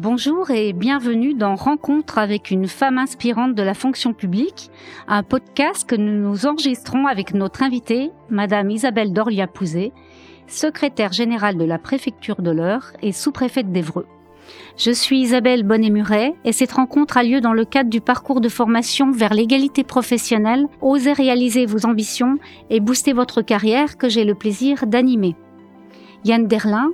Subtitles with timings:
[0.00, 4.70] Bonjour et bienvenue dans Rencontre avec une femme inspirante de la fonction publique,
[5.08, 9.90] un podcast que nous nous enregistrons avec notre invitée, Madame Isabelle Dorlia-Pouzet,
[10.46, 14.06] secrétaire générale de la préfecture de l'Eure et sous-préfète d'Evreux.
[14.76, 18.48] Je suis Isabelle Bonnet-Muret et cette rencontre a lieu dans le cadre du parcours de
[18.48, 22.38] formation vers l'égalité professionnelle Osez réaliser vos ambitions
[22.70, 25.34] et booster votre carrière que j'ai le plaisir d'animer.
[26.24, 26.90] Yann Derlin,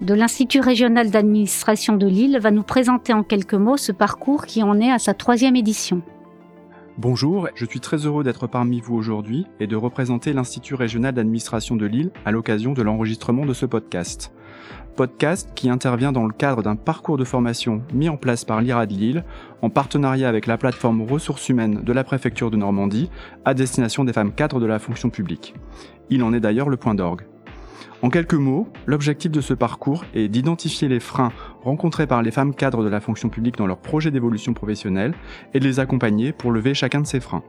[0.00, 4.62] de l'Institut régional d'administration de Lille, va nous présenter en quelques mots ce parcours qui
[4.62, 6.02] en est à sa troisième édition.
[6.96, 11.76] Bonjour, je suis très heureux d'être parmi vous aujourd'hui et de représenter l'Institut régional d'administration
[11.76, 14.32] de Lille à l'occasion de l'enregistrement de ce podcast.
[14.96, 18.86] Podcast qui intervient dans le cadre d'un parcours de formation mis en place par l'IRA
[18.86, 19.24] de Lille
[19.62, 23.10] en partenariat avec la plateforme ressources humaines de la préfecture de Normandie
[23.44, 25.54] à destination des femmes cadres de la fonction publique.
[26.10, 27.29] Il en est d'ailleurs le point d'orgue.
[28.02, 32.54] En quelques mots, l'objectif de ce parcours est d'identifier les freins rencontrés par les femmes
[32.54, 35.14] cadres de la fonction publique dans leur projet d'évolution professionnelle
[35.54, 37.42] et de les accompagner pour lever chacun de ces freins.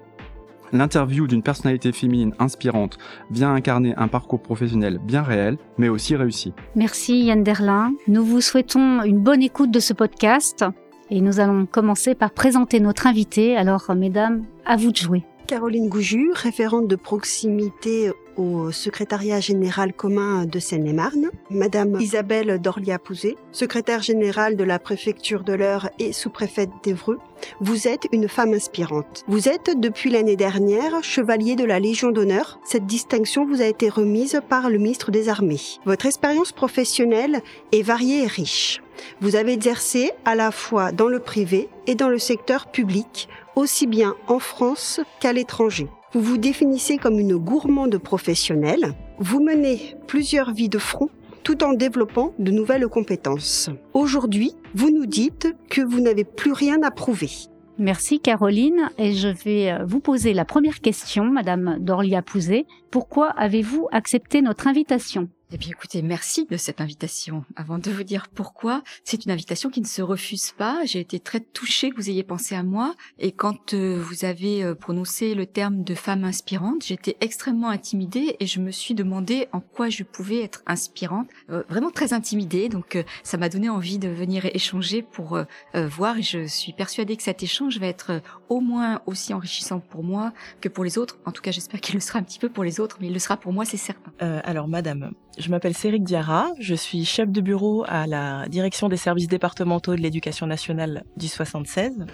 [0.74, 2.98] L'interview d'une personnalité féminine inspirante
[3.30, 6.54] vient incarner un parcours professionnel bien réel, mais aussi réussi.
[6.76, 7.92] Merci Yann Derlin.
[8.08, 10.64] Nous vous souhaitons une bonne écoute de ce podcast
[11.10, 13.58] et nous allons commencer par présenter notre invité.
[13.58, 15.24] Alors, mesdames, à vous de jouer.
[15.52, 24.02] Caroline Gouju, référente de proximité au secrétariat général commun de Seine-et-Marne, Madame Isabelle Dorlia-Pouzet, secrétaire
[24.02, 27.20] générale de la préfecture de l'Eure et sous-préfète d'Evreux.
[27.60, 29.26] Vous êtes une femme inspirante.
[29.28, 32.62] Vous êtes depuis l'année dernière chevalier de la Légion d'honneur.
[32.64, 35.60] Cette distinction vous a été remise par le ministre des Armées.
[35.84, 37.42] Votre expérience professionnelle
[37.74, 38.82] est variée et riche.
[39.20, 43.88] Vous avez exercé à la fois dans le privé et dans le secteur public, aussi
[43.88, 45.88] bien en France qu'à l'étranger.
[46.14, 48.94] Vous vous définissez comme une gourmande professionnelle.
[49.20, 51.10] Vous menez plusieurs vies de front
[51.44, 53.70] tout en développant de nouvelles compétences.
[53.94, 57.30] Aujourd'hui, vous nous dites que vous n'avez plus rien à prouver.
[57.78, 62.66] Merci Caroline et je vais euh, vous poser la première question, Madame Dorlia Pouzet.
[62.92, 65.30] Pourquoi avez-vous accepté notre invitation?
[65.54, 67.44] Eh bien, écoutez, merci de cette invitation.
[67.58, 70.86] Avant de vous dire pourquoi, c'est une invitation qui ne se refuse pas.
[70.86, 72.96] J'ai été très touchée que vous ayez pensé à moi.
[73.20, 78.38] Et quand euh, vous avez euh, prononcé le terme de femme inspirante, j'étais extrêmement intimidée
[78.40, 81.28] et je me suis demandé en quoi je pouvais être inspirante.
[81.50, 82.70] Euh, vraiment très intimidée.
[82.70, 85.38] Donc, ça m'a donné envie de venir échanger pour
[85.74, 86.18] voir.
[86.18, 90.34] Et je suis persuadée que cet échange va être au moins aussi enrichissant pour moi
[90.60, 91.18] que pour les autres.
[91.26, 93.14] En tout cas, j'espère qu'il le sera un petit peu pour les autres, mais il
[93.14, 94.12] le sera pour moi, c'est certain.
[94.20, 98.98] alors, madame, je m'appelle Céric Diarra, je suis chef de bureau à la direction des
[98.98, 102.06] services départementaux de l'éducation nationale du 76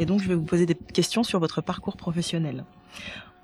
[0.00, 2.64] et donc je vais vous poser des questions sur votre parcours professionnel.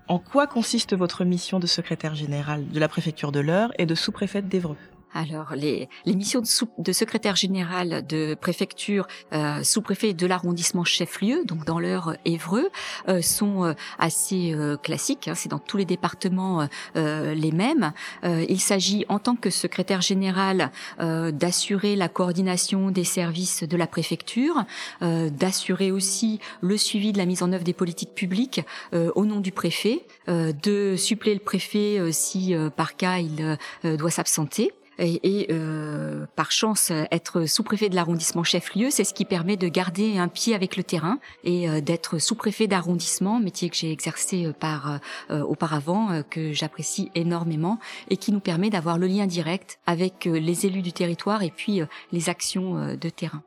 [0.09, 3.95] En quoi consiste votre mission de secrétaire général de la préfecture de l'Eure et de
[3.95, 4.77] sous-préfète d'Evreux
[5.15, 11.65] alors, les, missions de, de, secrétaire général de préfecture, euh, sous-préfet de l'arrondissement chef-lieu, donc
[11.67, 12.71] dans l'heure Évreux,
[13.09, 15.29] euh, sont euh, assez euh, classiques.
[15.29, 17.93] Hein, c'est dans tous les départements euh, les mêmes.
[18.25, 24.65] il s'agit, en tant que secrétaire général, d'assurer la coordination des services de la préfecture,
[25.01, 28.61] d'assurer aussi le suivi de la mise en œuvre des politiques publiques
[28.93, 33.59] au nom du préfet, de suppléer le préfet si par cas il
[33.97, 39.57] doit s'absenter et, euh, par chance être sous-préfet de l'arrondissement chef-lieu, c'est ce qui permet
[39.57, 43.91] de garder un pied avec le terrain et euh, d'être sous-préfet d'arrondissement, métier que j'ai
[43.91, 47.79] exercé euh, par auparavant, que j'apprécie énormément
[48.11, 51.81] et qui nous permet d'avoir le lien direct avec les élus du territoire et puis
[52.13, 53.43] les actions de terrain.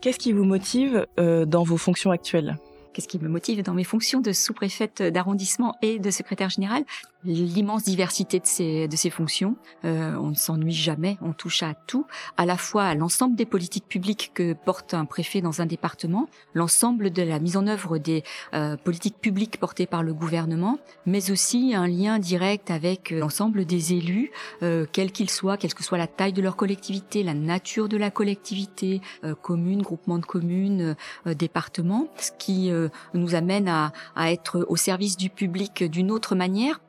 [0.00, 2.56] Qu'est-ce qui vous motive dans vos fonctions actuelles?
[2.92, 6.84] Qu'est-ce qui me motive dans mes fonctions de sous-préfète d'arrondissement et de secrétaire général
[7.24, 9.56] l'immense diversité de ces, de ces fonctions.
[9.84, 13.46] Euh, on ne s'ennuie jamais, on touche à tout, à la fois à l'ensemble des
[13.46, 17.98] politiques publiques que porte un préfet dans un département, l'ensemble de la mise en œuvre
[17.98, 23.20] des euh, politiques publiques portées par le gouvernement, mais aussi un lien direct avec euh,
[23.20, 24.30] l'ensemble des élus,
[24.62, 27.96] euh, quels qu'ils soient, quelle que soit la taille de leur collectivité, la nature de
[27.96, 30.96] la collectivité, euh, commune, groupement de communes,
[31.26, 32.70] euh, département, ce qui
[33.14, 36.80] nous amène à, à être au service du public d'une autre manière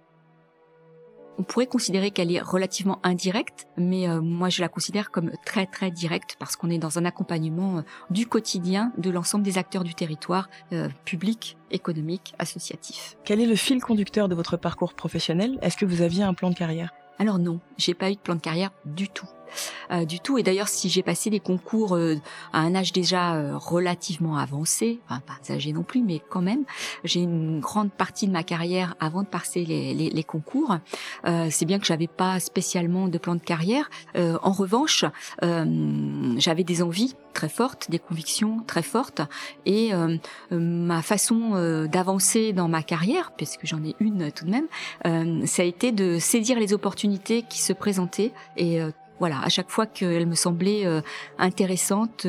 [1.38, 5.66] on pourrait considérer qu'elle est relativement indirecte, mais euh, moi je la considère comme très
[5.66, 9.84] très directe parce qu'on est dans un accompagnement euh, du quotidien de l'ensemble des acteurs
[9.84, 13.18] du territoire, euh, public, économique, associatif.
[13.24, 15.57] Quel est le fil conducteur de votre parcours professionnel?
[15.62, 16.92] Est-ce que vous aviez un plan de carrière?
[17.19, 19.28] Alors non, j'ai pas eu de plan de carrière du tout.
[20.07, 20.38] Du tout.
[20.38, 21.97] Et d'ailleurs, si j'ai passé des concours
[22.53, 26.63] à un âge déjà relativement avancé, enfin pas âgé non plus, mais quand même,
[27.03, 30.77] j'ai une grande partie de ma carrière avant de passer les, les, les concours.
[31.50, 33.89] C'est bien que j'avais pas spécialement de plan de carrière.
[34.15, 35.05] en revanche,
[35.41, 39.21] j'avais des envies très fortes, des convictions très fortes,
[39.65, 39.91] et
[40.51, 44.67] ma façon d'avancer dans ma carrière, puisque j'en ai une tout de même,
[45.05, 49.50] euh, ça a été de saisir les opportunités qui se présentaient et euh, voilà, à
[49.50, 51.01] chaque fois qu'elles me semblaient euh,
[51.38, 52.27] intéressantes,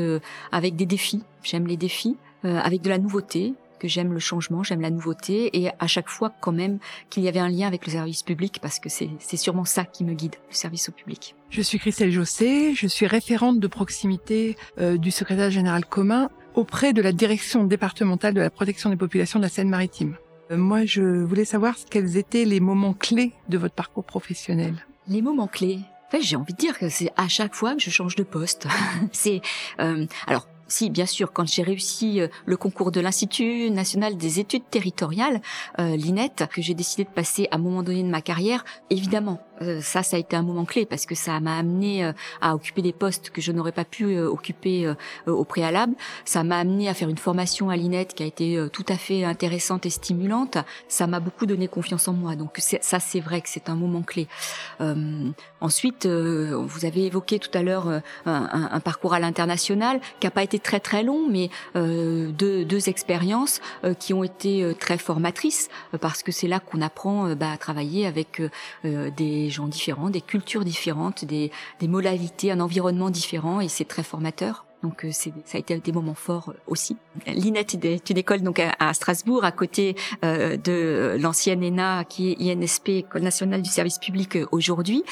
[0.52, 4.80] avec des défis, j'aime les défis, avec de la nouveauté, que j'aime le changement, j'aime
[4.80, 6.78] la nouveauté, et à chaque fois quand même
[7.10, 10.04] qu'il y avait un lien avec le service public, parce que c'est sûrement ça qui
[10.04, 11.34] me guide, le service au public.
[11.50, 17.02] Je suis Christelle Jossé, je suis référente de proximité du secrétaire général commun auprès de
[17.02, 20.16] la direction départementale de la protection des populations de la Seine-Maritime.
[20.50, 24.74] Euh, moi, je voulais savoir quels étaient les moments clés de votre parcours professionnel.
[25.08, 25.80] Les moments clés.
[26.20, 28.66] J'ai envie de dire que c'est à chaque fois que je change de poste.
[29.12, 29.40] c'est
[29.80, 34.40] euh, alors si, bien sûr, quand j'ai réussi euh, le concours de l'Institut national des
[34.40, 35.40] études territoriales,
[35.78, 39.40] euh, l'INET, que j'ai décidé de passer à un moment donné de ma carrière, évidemment,
[39.62, 42.10] euh, ça, ça a été un moment clé parce que ça m'a amené
[42.40, 44.92] à occuper des postes que je n'aurais pas pu occuper
[45.26, 45.94] au préalable.
[46.24, 49.24] Ça m'a amené à faire une formation à l'INET qui a été tout à fait
[49.24, 50.58] intéressante et stimulante.
[50.88, 52.36] Ça m'a beaucoup donné confiance en moi.
[52.36, 54.26] Donc ça, c'est vrai que c'est un moment clé.
[55.60, 60.58] ensuite, vous avez évoqué tout à l'heure un, parcours à l'international qui n'a pas été
[60.58, 65.68] très très long, mais euh, deux, deux expériences euh, qui ont été euh, très formatrices
[65.92, 68.42] euh, parce que c'est là qu'on apprend bah, à travailler avec
[68.84, 71.50] des gens différents, des cultures différentes, des,
[71.80, 74.66] des modalités, un environnement différent et c'est très formateur.
[74.84, 76.98] Donc euh, ça a été des moments forts euh, aussi.
[77.26, 82.54] L'INET est une école donc à, Strasbourg, à côté euh, de l'ancienne ENA qui est
[82.54, 85.02] INSP, École nationale du service public aujourd'hui.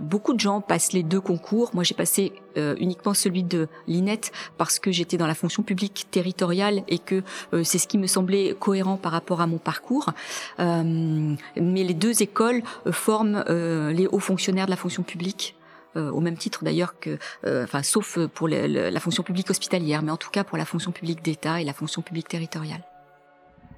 [0.00, 1.70] beaucoup de gens passent les deux concours.
[1.74, 4.20] Moi, j'ai passé uniquement celui de l'INET
[4.56, 7.22] parce que j'étais dans la fonction publique territoriale et que
[7.62, 10.12] c'est ce qui me semblait cohérent par rapport à mon parcours.
[10.58, 15.55] mais les deux écoles forment les hauts fonctionnaires de la fonction publique euh,
[15.96, 20.16] au même titre d'ailleurs que, euh, enfin, sauf pour la fonction publique hospitalière, mais en
[20.16, 22.82] tout cas pour la fonction publique d'État et la fonction publique territoriale.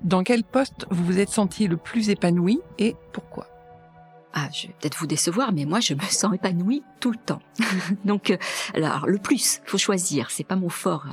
[0.02, 3.46] Dans quel poste vous vous êtes senti le plus épanoui et pourquoi?
[4.32, 7.40] Ah, je vais peut-être vous décevoir, mais moi, je me sens épanouie tout le temps.
[8.04, 8.36] Donc, euh,
[8.74, 10.30] alors, le plus, faut choisir.
[10.30, 11.06] C'est pas mon fort.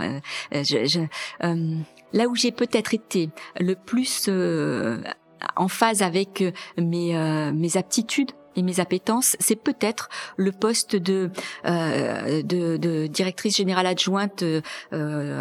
[2.13, 3.30] là où j'ai peut-être été
[3.60, 4.30] le plus
[5.56, 6.44] en phase avec
[6.78, 11.31] mes, mes aptitudes, et mes appétences, c'est peut-être le poste de,
[11.66, 14.62] euh, de, de, directrice générale adjointe euh,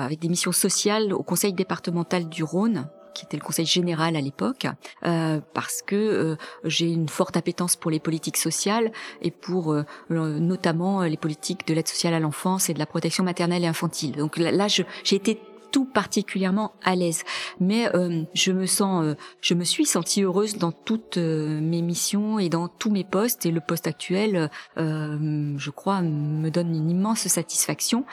[0.04, 4.20] avec des missions sociales au conseil départemental du Rhône qui était le conseil général à
[4.20, 4.66] l'époque,
[5.06, 9.84] euh, parce que euh, j'ai une forte appétence pour les politiques sociales et pour euh,
[10.10, 14.16] notamment les politiques de l'aide sociale à l'enfance et de la protection maternelle et infantile.
[14.16, 15.40] Donc là, là j'ai été
[15.74, 17.24] tout particulièrement à l'aise.
[17.58, 21.82] Mais euh, je me sens, euh, je me suis sentie heureuse dans toutes euh, mes
[21.82, 23.44] missions et dans tous mes postes.
[23.44, 28.04] Et le poste actuel, je crois, me donne une immense satisfaction.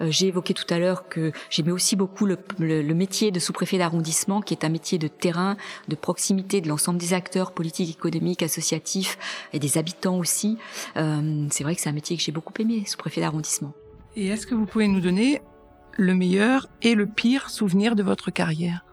[0.00, 4.40] J'ai évoqué tout à l'heure que j'aimais aussi beaucoup le, le métier de sous-préfet d'arrondissement,
[4.40, 5.58] qui est un métier de terrain,
[5.88, 9.18] de proximité de l'ensemble des acteurs politiques, économiques, associatifs
[9.52, 10.56] et des habitants aussi.
[10.94, 13.74] C'est vrai que c'est un métier que j'ai beaucoup aimé, sous-préfet d'arrondissement.
[14.16, 15.40] Et est-ce que vous pouvez nous donner
[16.00, 18.84] le meilleur et le pire souvenir de votre carrière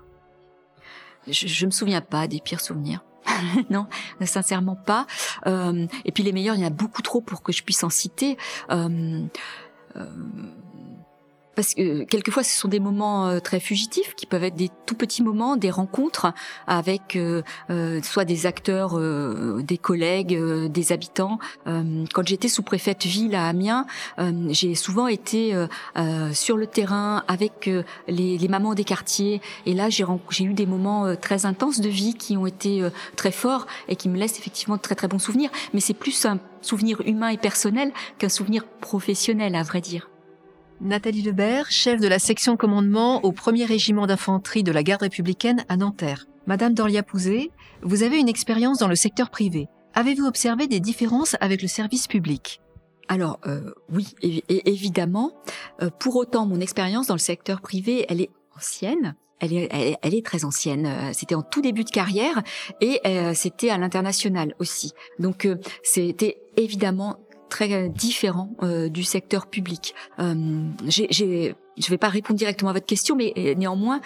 [1.28, 3.04] je, je me souviens pas des pires souvenirs.
[3.70, 3.88] non,
[4.24, 5.06] sincèrement pas.
[5.46, 7.84] Euh, et puis les meilleurs, il y en a beaucoup trop pour que je puisse
[7.84, 8.38] en citer.
[8.72, 9.26] Euh,
[9.96, 10.06] euh,
[11.58, 14.94] parce que quelquefois ce sont des moments euh, très fugitifs qui peuvent être des tout
[14.94, 16.32] petits moments, des rencontres
[16.68, 19.00] avec euh, euh, soit des acteurs,
[19.64, 20.38] des collègues,
[20.70, 21.40] des habitants.
[21.66, 23.88] quand j'étais sous-préfète ville à Amiens,
[24.50, 25.56] j'ai souvent été
[26.34, 27.70] sur le terrain avec
[28.08, 30.06] les, les, mamans des quartiers et là j'ai
[30.44, 34.18] eu des moments très intenses de vie qui ont été très forts et qui me
[34.18, 35.50] laissent effectivement de très très bons souvenirs.
[35.74, 40.10] Mais c'est plus un souvenir humain et personnel qu'un souvenir professionnel à vrai dire.
[40.80, 45.66] Nathalie Lebert, chef de la section commandement au 1er régiment d'infanterie de la garde républicaine
[45.70, 46.28] à Nanterre.
[46.46, 47.50] Madame Dorlia Pouzet,
[47.82, 49.68] vous avez une expérience dans le secteur privé.
[49.96, 52.62] Avez-vous observé des différences avec le service public?
[53.08, 55.32] Alors euh, oui, évidemment.
[55.82, 59.16] Euh, pour autant, mon expérience dans le secteur privé, elle est ancienne.
[59.40, 60.86] Elle est, elle, très ancienne.
[60.86, 62.44] Euh, c'était en tout début de carrière
[62.82, 63.02] et
[63.34, 64.94] c'était à l'international aussi.
[65.18, 65.48] Donc
[65.84, 67.18] c'était évidemment
[67.50, 69.94] très différent euh, du secteur public.
[70.20, 70.34] Euh,
[70.88, 74.02] je ne vais pas répondre directement à votre question, mais euh, néanmoins,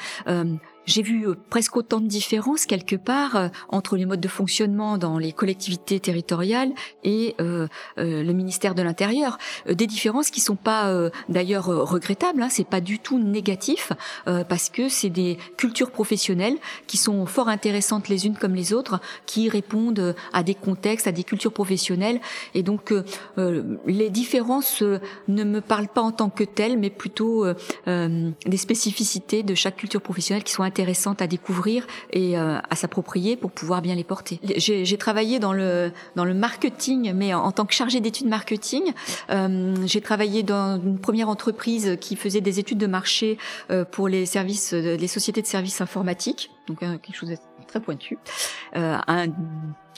[0.85, 4.97] j'ai vu euh, presque autant de différences quelque part euh, entre les modes de fonctionnement
[4.97, 6.71] dans les collectivités territoriales
[7.03, 9.37] et euh, le ministère de l'Intérieur.
[9.67, 12.41] des différences qui sont pas d'ailleurs regrettables.
[12.41, 13.91] Hein, c'est pas du tout négatif
[14.25, 16.57] parce que c'est des cultures professionnelles
[16.87, 21.11] qui sont fort intéressantes les unes comme les autres, qui répondent à des contextes, à
[21.11, 22.19] des cultures professionnelles.
[22.53, 22.93] Et donc
[23.37, 24.81] les différences
[25.27, 27.45] ne me parlent pas en tant que telles, mais plutôt
[27.85, 33.35] des spécificités de chaque culture professionnelle qui sont intéressantes à découvrir et euh, à s'approprier
[33.35, 34.39] pour pouvoir bien les porter.
[34.57, 38.93] J'ai travaillé dans le dans le marketing, mais en, tant que chargé d'études marketing,
[39.29, 43.37] euh, j'ai travaillé dans une première entreprise qui faisait des études de marché
[43.69, 47.37] euh, pour les services, les sociétés de services informatiques, donc quelque chose de
[47.67, 48.17] très pointu.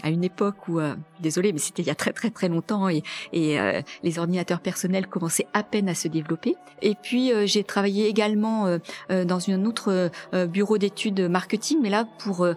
[0.01, 2.89] À une époque où, euh, désolé, mais c'était il y a très très très longtemps
[2.89, 6.55] et, et euh, les ordinateurs personnels commençaient à peine à se développer.
[6.81, 10.11] Et puis euh, j'ai travaillé également euh, dans un autre
[10.47, 12.47] bureau d'études marketing, mais là pour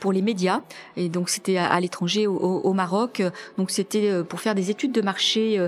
[0.00, 0.60] pour les médias.
[0.96, 3.22] Et donc c'était à, l'étranger, au, au, Maroc.
[3.56, 5.64] Donc c'était pour faire des études de marché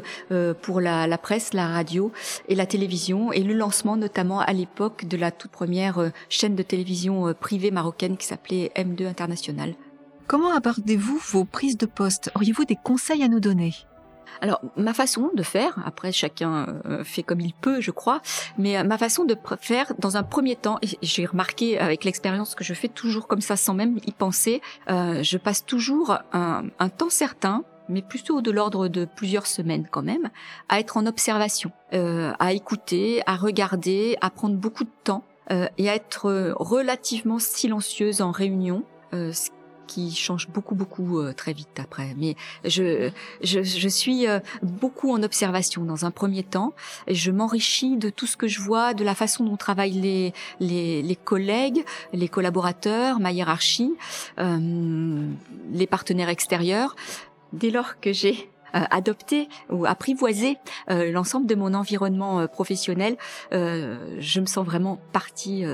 [0.63, 2.11] pour la, la, presse, la radio
[2.49, 6.63] et la télévision et le lancement notamment à l'époque de la toute première chaîne de
[6.63, 9.75] télévision privée marocaine qui s'appelait M2 International.
[10.27, 12.31] Comment abordez-vous vos prises de poste?
[12.35, 13.75] Auriez-vous des conseils à nous donner?
[14.41, 18.23] Alors ma façon de faire, après chacun euh, fait comme il peut, je crois,
[18.59, 22.65] mais euh, ma façon de faire dans un premier temps, j'ai remarqué avec l'expérience que
[22.65, 26.63] je fais toujours comme ça sans même y penser, euh, je passe toujours un,
[26.97, 30.31] temps certain mais plutôt de l'ordre de plusieurs semaines quand même,
[30.69, 35.95] à être en observation, à écouter, à regarder, à prendre beaucoup de temps et à
[35.95, 38.85] être relativement silencieuse en réunion,
[39.87, 42.15] qui change beaucoup beaucoup euh, très vite après.
[42.17, 43.11] Mais je
[43.43, 46.73] je, suis euh, beaucoup en observation dans un premier temps
[47.09, 51.03] je m'enrichis de tout ce que je vois, de la façon dont travaillent les les,
[51.03, 53.95] les collègues, les collaborateurs, ma hiérarchie,
[54.39, 55.29] euh,
[55.73, 56.97] les partenaires extérieurs.
[57.53, 60.57] Dès lors que j'ai adopté ou apprivoisé
[60.89, 63.19] l'ensemble de mon environnement professionnel,
[63.51, 65.65] je me sens vraiment partie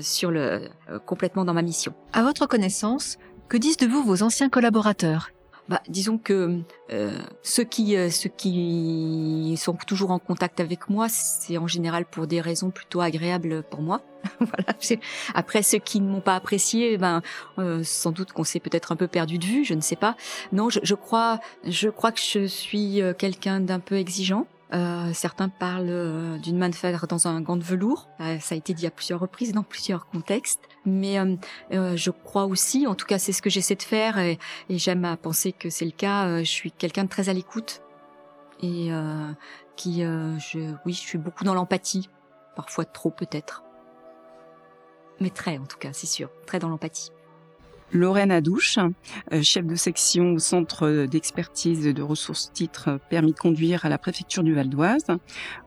[0.00, 0.70] sur le
[1.04, 1.92] complètement dans ma mission.
[2.14, 3.18] À votre connaissance,
[3.52, 5.28] que disent de vous vos anciens collaborateurs?
[5.68, 11.10] Bah, disons que euh, ceux qui euh, ceux qui sont toujours en contact avec moi,
[11.10, 14.00] c'est en général pour des raisons plutôt agréables pour moi.
[14.40, 14.74] voilà.
[15.34, 17.20] Après ceux qui ne m'ont pas apprécié, ben
[17.58, 20.16] euh, sans doute qu'on s'est peut-être un peu perdu de vue, je ne sais pas.
[20.52, 24.46] Non, je, crois je crois que je suis quelqu'un d'un peu exigeant.
[25.12, 28.08] Certains parlent d'une main de fer dans un gant de velours.
[28.40, 30.71] Ça a été dit à plusieurs reprises dans plusieurs contextes.
[30.84, 31.16] Mais
[31.70, 35.16] je crois aussi, en tout cas c'est ce que j'essaie de faire et, j'aime à
[35.16, 37.82] penser que c'est le cas, je suis quelqu'un de très à l'écoute
[38.62, 38.90] et
[39.76, 42.08] qui, je, oui, je suis beaucoup dans l'empathie,
[42.56, 43.62] parfois trop peut-être.
[45.20, 47.12] Mais très en tout cas, c'est sûr, très dans l'empathie.
[47.92, 48.78] Lorraine Adouche,
[49.32, 53.98] euh, chef de section au Centre d'expertise de ressources titres permis de conduire à la
[53.98, 55.06] préfecture du Val d'Oise.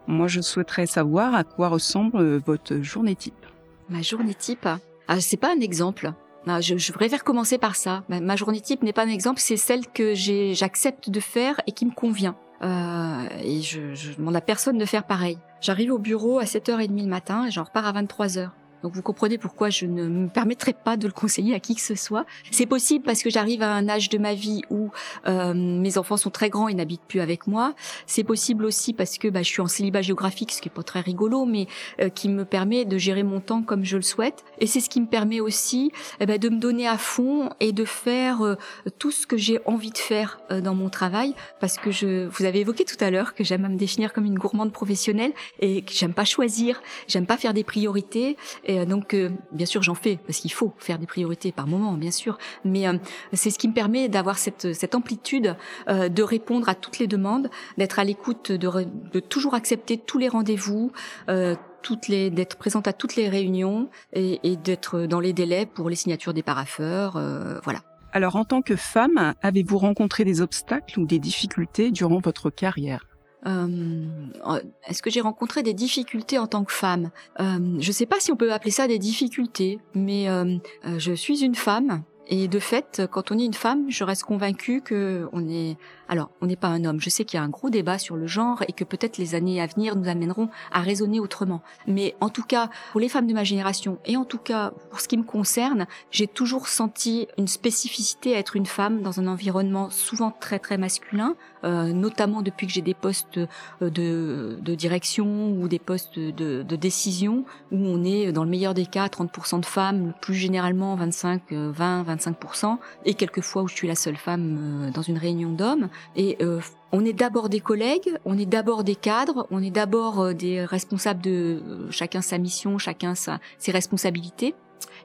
[0.08, 3.46] Moi, je souhaiterais savoir à quoi ressemble votre journée type.
[3.90, 4.68] Ma journée type
[5.08, 6.14] ah, C'est pas un exemple.
[6.48, 8.04] Ah, je, je, préfère commencer par ça.
[8.10, 11.86] Ma, journée type n'est pas un exemple, c'est celle que j'accepte de faire et qui
[11.86, 12.36] me convient.
[12.62, 15.38] Euh, et je, je demande à personne de faire pareil.
[15.60, 18.50] J'arrive au bureau à 7h30 le matin et j'en repars à 23h.
[18.86, 21.82] Donc vous comprenez pourquoi je ne me permettrai pas de le conseiller à qui que
[21.82, 22.24] ce soit.
[22.52, 24.92] C'est possible parce que j'arrive à un âge de ma vie où
[25.26, 27.74] euh, mes enfants sont très grands et n'habitent plus avec moi.
[28.06, 30.84] C'est possible aussi parce que bah, je suis en célibat géographique, ce qui est pas
[30.84, 31.66] très rigolo, mais
[32.00, 34.46] euh, qui me permet de gérer mon temps comme je le souhaite.
[34.60, 37.72] Et c'est ce qui me permet aussi eh ben, de me donner à fond et
[37.72, 38.56] de faire euh,
[39.00, 41.34] tout ce que j'ai envie de faire dans mon travail.
[41.60, 44.38] Parce que je, vous avez évoqué tout à l'heure que j'aime me définir comme une
[44.38, 48.38] gourmande professionnelle et que j'aime pas choisir, j'aime pas faire des priorités.
[48.78, 51.94] Euh, donc, euh, bien sûr, j'en fais parce qu'il faut faire des priorités par moment,
[51.94, 52.38] bien sûr.
[52.64, 52.98] Mais euh,
[53.34, 55.56] c'est ce qui me permet d'avoir cette, amplitude
[55.88, 60.92] de répondre à toutes les demandes, d'être à l'écoute, de, toujours accepter tous les rendez-vous.
[61.28, 66.34] d'être présente à toutes les réunions et, et d'être dans les délais pour les signatures
[66.34, 67.20] des paraffeurs,
[67.64, 67.80] voilà.
[68.12, 73.06] Alors, en tant que femme, avez-vous rencontré des obstacles ou des difficultés durant votre carrière?
[73.46, 77.12] Est-ce que j'ai rencontré des difficultés en tant que femme?
[77.40, 81.00] Euh, Je ne sais pas si on peut appeler ça des difficultés, mais euh, euh,
[81.00, 82.04] je suis une femme.
[82.28, 86.30] Et de fait, quand on est une femme, je reste convaincue que on est Alors,
[86.42, 87.00] on n'est pas un homme.
[87.00, 89.36] Je sais qu'il y a un gros débat sur le genre et que peut-être les
[89.36, 91.62] années à venir nous amèneront à raisonner autrement.
[91.88, 95.00] Mais en tout cas, pour les femmes de ma génération et en tout cas pour
[95.00, 99.28] ce qui me concerne, j'ai toujours senti une spécificité à être une femme dans un
[99.28, 104.76] environnement souvent très très masculin, euh, notamment depuis que j'ai des postes euh, de, de,
[104.76, 109.08] direction ou des postes de, de, décision où on est dans le meilleur des cas
[109.08, 114.18] 30% de femmes, plus généralement 25, 20, 25% et quelquefois où je suis la seule
[114.18, 115.90] femme euh, dans une réunion d'hommes.
[116.16, 116.60] Et euh,
[116.92, 120.64] on est d'abord des collègues, on est d'abord des cadres, on est d'abord euh, des
[120.64, 124.56] responsables de chacun sa mission, chacun sa, ses responsabilités.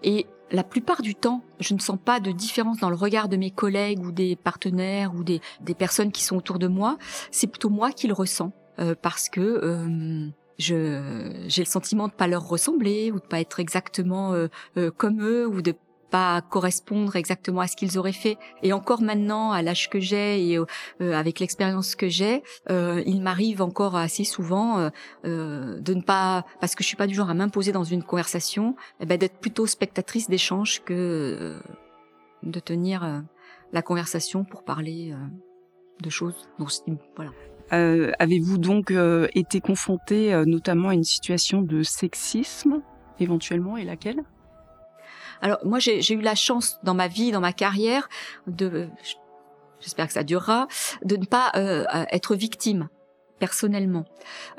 [0.02, 3.36] Et la plupart du temps, je ne sens pas de différence dans le regard de
[3.36, 6.98] mes collègues ou des partenaires ou des, des personnes qui sont autour de moi.
[7.30, 8.52] C'est plutôt moi qui le ressens
[9.02, 14.34] parce que je j'ai le sentiment de pas leur ressembler ou de pas être exactement
[14.96, 15.74] comme eux ou de
[16.10, 18.36] pas correspondre exactement à ce qu'ils auraient fait.
[18.62, 20.64] Et encore maintenant, à l'âge que j'ai et euh,
[21.00, 24.90] avec l'expérience que j'ai, euh, il m'arrive encore assez souvent euh,
[25.24, 28.02] euh, de ne pas, parce que je suis pas du genre à m'imposer dans une
[28.02, 31.60] conversation, eh ben, d'être plutôt spectatrice d'échange que euh,
[32.42, 33.22] de tenir
[33.72, 35.14] la conversation pour parler
[36.02, 36.48] de choses.
[36.58, 36.70] Donc,
[37.14, 37.32] voilà.
[37.72, 38.92] Euh, Avez-vous donc
[39.34, 42.82] été confronté notamment à une situation de sexisme
[43.18, 44.24] éventuellement et laquelle?
[45.40, 48.08] Alors moi j'ai eu la chance dans ma vie, dans ma carrière,
[48.46, 48.88] de,
[49.80, 50.68] j'espère que ça durera,
[51.04, 52.88] de ne pas euh, être victime
[53.40, 54.04] personnellement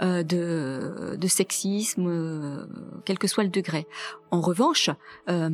[0.01, 2.65] euh, de, de sexisme, euh,
[3.05, 3.88] quel que soit le degré.
[4.31, 4.89] En revanche,
[5.29, 5.50] euh,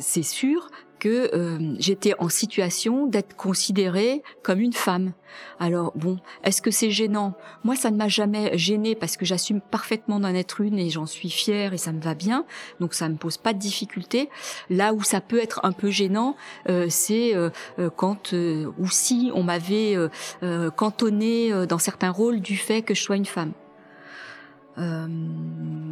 [0.00, 0.68] c'est sûr
[1.02, 5.14] que euh, j'étais en situation d'être considérée comme une femme.
[5.58, 7.34] Alors bon, est-ce que c'est gênant?
[7.64, 11.06] Moi, ça ne m'a jamais gênée parce que j'assume parfaitement d'en être une et j'en
[11.06, 12.44] suis fière et ça me va bien.
[12.78, 14.30] Donc ça me pose pas de difficulté.
[14.70, 16.36] Là où ça peut être un peu gênant,
[16.68, 19.96] euh, c'est euh, euh quand euh, ou si on m'avait
[20.44, 23.52] euh, cantonné dans certains rôles du fait que je sois une femme.
[24.78, 25.06] Euh,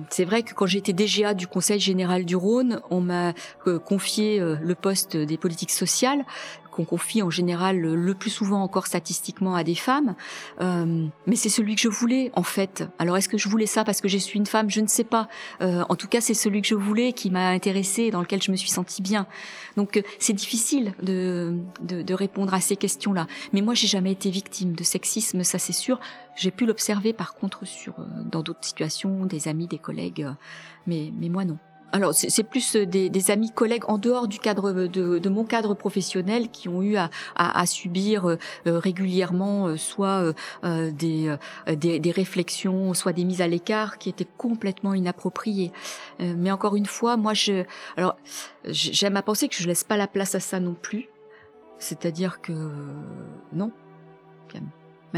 [0.09, 3.35] c'est vrai que quand j'étais DGA du Conseil général du Rhône, on m'a
[3.67, 6.25] euh, confié euh, le poste des politiques sociales
[6.81, 10.15] qu'on confie en général le plus souvent encore statistiquement à des femmes.
[10.61, 12.85] Euh, mais c'est celui que je voulais en fait.
[12.99, 14.71] Alors est-ce que je voulais ça parce que je suis une femme?
[14.71, 15.29] Je ne sais pas.
[15.61, 18.51] Euh, en tout cas, c'est celui que je voulais, qui m'a intéressée, dans lequel je
[18.51, 19.27] me suis sentie bien.
[19.77, 23.27] Donc euh, c'est difficile de, de, de, répondre à ces questions-là.
[23.53, 26.01] Mais moi, j'ai jamais été victime de sexisme, ça c'est sûr.
[26.37, 30.27] J'ai pu l'observer par contre sur euh, dans d'autres situations, des amis, des collègues,
[30.87, 31.59] mais mais moi non
[31.93, 35.45] alors c'est plus euh, des, des, amis collègues en dehors du cadre de, de mon
[35.45, 40.33] cadre professionnel qui ont eu à, à, à subir euh, euh, régulièrement soit
[40.63, 41.35] des,
[41.67, 45.73] des, des, réflexions, soit des mises à l'écart qui étaient complètement inappropriées.
[46.19, 47.65] mais encore une fois, moi je
[47.97, 48.17] alors
[48.65, 51.09] j'aime à penser que je laisse pas la place à ça non plus.
[51.79, 52.53] C'est-à-dire que
[53.53, 53.73] non,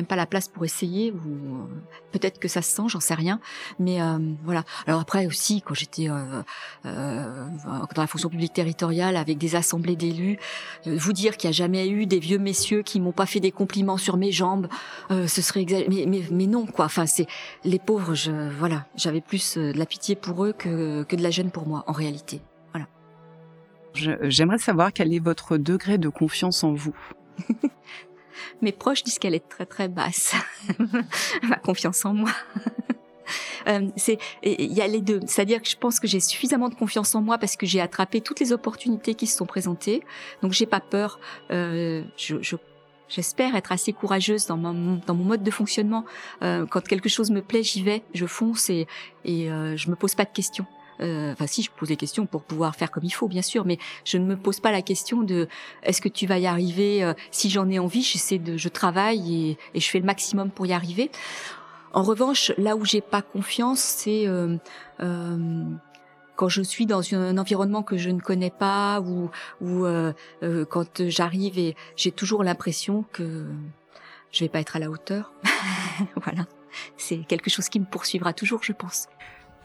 [0.00, 1.66] pas la place pour essayer ou euh,
[2.12, 3.40] peut-être que ça se sent j'en sais rien.
[3.78, 4.64] Mais euh, voilà.
[4.86, 6.42] Alors après aussi quand j'étais euh,
[6.84, 10.38] dans la fonction publique territoriale avec des assemblées d'élus
[10.86, 13.52] vous dire qu'il y a jamais eu des vieux messieurs qui m'ont pas fait des
[13.52, 14.68] compliments sur mes jambes
[15.10, 16.86] ce serait mais, mais, mais non quoi.
[16.86, 17.26] Enfin c'est
[17.64, 18.86] les pauvres je voilà.
[18.96, 21.92] J'avais plus de la pitié pour eux que que de la gêne pour moi en
[21.92, 22.40] réalité.
[22.72, 22.86] Voilà.
[24.28, 26.96] J'aimerais savoir quel est votre degré de confiance en vous
[28.60, 30.34] Mes proches disent qu'elle est très très basse.
[31.42, 32.30] Ma confiance en moi.
[33.68, 36.74] Euh, c'est il y a les deux c'est-à-dire que je pense que j'ai suffisamment de
[36.74, 40.02] confiance en moi parce que j'ai attrapé toutes les opportunités qui se sont présentées
[40.42, 41.20] donc j'ai pas peur
[41.52, 42.56] euh, je, je
[43.14, 46.06] J'espère être assez courageuse dans mon, dans mon mode de fonctionnement.
[46.42, 48.86] Euh, quand quelque chose me plaît, j'y vais, je fonce et,
[49.26, 50.64] et euh, je me pose pas de questions.
[51.00, 53.64] Euh, enfin, si je pose des questions pour pouvoir faire comme il faut, bien sûr,
[53.64, 55.48] mais je ne me pose pas la question de
[55.82, 57.02] est-ce que tu vas y arriver.
[57.02, 60.50] Euh, si j'en ai envie, j'essaie de, je travaille et, et, je fais le maximum
[60.50, 61.10] pour y arriver.
[61.92, 64.56] En revanche, là où j'ai pas confiance, c'est euh,
[65.00, 65.64] euh,
[66.36, 70.64] quand je suis dans un environnement que je ne connais pas ou, ou euh, euh
[70.64, 73.46] quand j'arrive et j'ai toujours l'impression que
[74.30, 75.34] je vais pas être à la hauteur.
[76.16, 76.46] voilà,
[76.96, 79.08] c'est quelque chose qui me poursuivra toujours, je pense.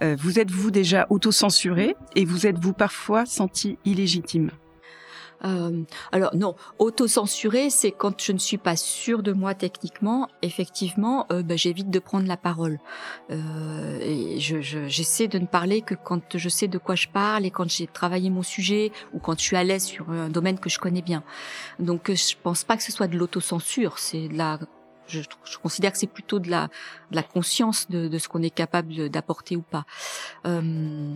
[0.01, 4.51] Euh, vous êtes-vous déjà auto-censuré et vous êtes-vous parfois senti illégitime?
[5.45, 10.29] Euh, alors non, auto-censurer, c'est quand je ne suis pas sûre de moi techniquement.
[10.41, 12.79] Effectivement, euh, bah, j'évite de prendre la parole.
[13.31, 17.07] Euh, et je, j'essaie je, de ne parler que quand je sais de quoi je
[17.07, 20.29] parle et quand j'ai travaillé mon sujet ou quand je suis à l'aise sur un
[20.29, 21.23] domaine que je connais bien.
[21.79, 24.59] Donc je pense pas que ce soit de l'autocensure, c'est de la
[25.07, 26.69] je, je, considère que c'est plutôt de la,
[27.11, 29.85] de la conscience de, de ce qu'on est capable d'apporter ou pas.
[30.45, 31.13] Euh,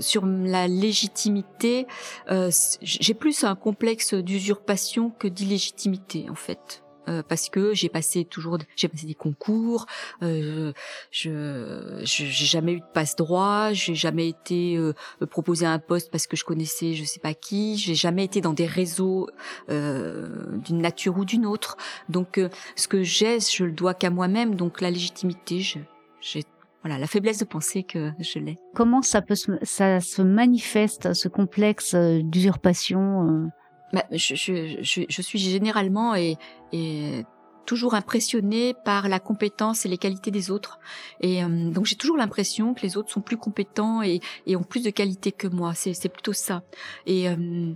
[0.00, 1.86] sur la légitimité,
[2.30, 2.50] euh,
[2.82, 6.82] j'ai plus un complexe d'usurpation que d'illégitimité en fait.
[7.08, 9.86] Euh, parce que j'ai passé toujours j'ai passé des concours
[10.22, 10.72] euh,
[11.10, 14.92] je j'ai jamais eu de passe droit j'ai jamais été euh,
[15.30, 18.52] proposé un poste parce que je connaissais je sais pas qui j'ai jamais été dans
[18.52, 19.28] des réseaux
[19.70, 21.76] euh, d'une nature ou d'une autre.
[22.08, 24.54] Donc euh, ce que j'ai je le dois qu'à moi-même.
[24.54, 26.44] Donc la légitimité j'ai
[26.82, 28.58] voilà la faiblesse de penser que je l'ai.
[28.74, 33.50] Comment ça peut se, ça se manifeste ce complexe d'usurpation
[33.92, 36.36] bah, je, je, je, suis généralement et,
[36.72, 37.24] et
[37.66, 40.78] toujours impressionnée par la compétence et les qualités des autres.
[41.20, 44.62] Et euh, donc j'ai toujours l'impression que les autres sont plus compétents et, et ont
[44.62, 45.74] plus de qualités que moi.
[45.74, 46.62] C'est plutôt ça.
[47.06, 47.74] Et euh,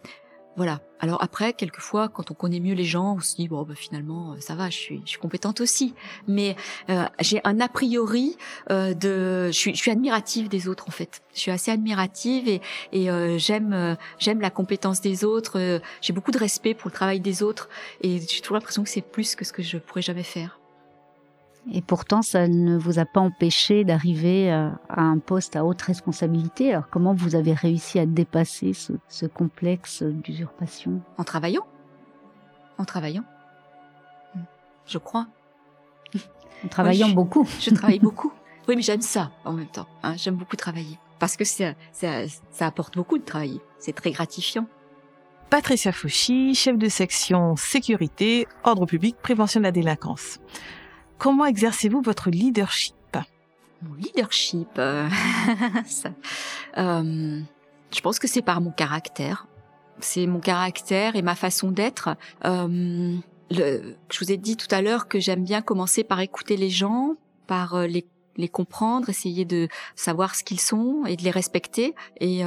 [0.60, 0.82] voilà.
[0.98, 4.36] Alors après, quelquefois, quand on connaît mieux les gens, on se dit bon, bah, finalement,
[4.40, 5.94] ça va, je suis, je suis compétente aussi.
[6.28, 6.54] Mais
[6.90, 8.36] euh, j'ai un a priori
[8.70, 11.22] euh, de, je suis, je suis admirative des autres en fait.
[11.32, 12.60] Je suis assez admirative et,
[12.92, 15.58] et euh, j'aime, euh, j'aime la compétence des autres.
[15.58, 17.70] Euh, j'ai beaucoup de respect pour le travail des autres
[18.02, 20.59] et j'ai toujours l'impression que c'est plus que ce que je pourrais jamais faire.
[21.72, 26.72] Et pourtant, ça ne vous a pas empêché d'arriver à un poste à haute responsabilité.
[26.72, 31.02] Alors comment vous avez réussi à dépasser ce, ce complexe d'usurpation?
[31.18, 31.66] En travaillant?
[32.78, 33.24] En travaillant?
[34.86, 35.26] Je crois.
[36.62, 37.48] En travaillant oui, je, beaucoup.
[37.60, 38.32] Je travaille beaucoup.
[38.68, 39.86] Oui, mais j'aime ça en même temps.
[40.02, 40.98] Hein, j'aime beaucoup travailler.
[41.18, 43.60] Parce que ça, ça, ça apporte beaucoup de travailler.
[43.78, 44.66] C'est très gratifiant.
[45.48, 50.38] Patricia Fauchy, chef de section sécurité, ordre public, prévention de la délinquance.
[51.20, 52.94] Comment exercez-vous votre leadership?
[53.98, 55.06] Leadership, euh,
[56.78, 57.40] euh,
[57.94, 59.46] je pense que c'est par mon caractère.
[59.98, 62.16] C'est mon caractère et ma façon d'être.
[62.46, 63.18] Euh,
[63.50, 67.16] je vous ai dit tout à l'heure que j'aime bien commencer par écouter les gens,
[67.46, 71.94] par les comprendre, essayer de savoir ce qu'ils sont et de les respecter.
[72.20, 72.42] Et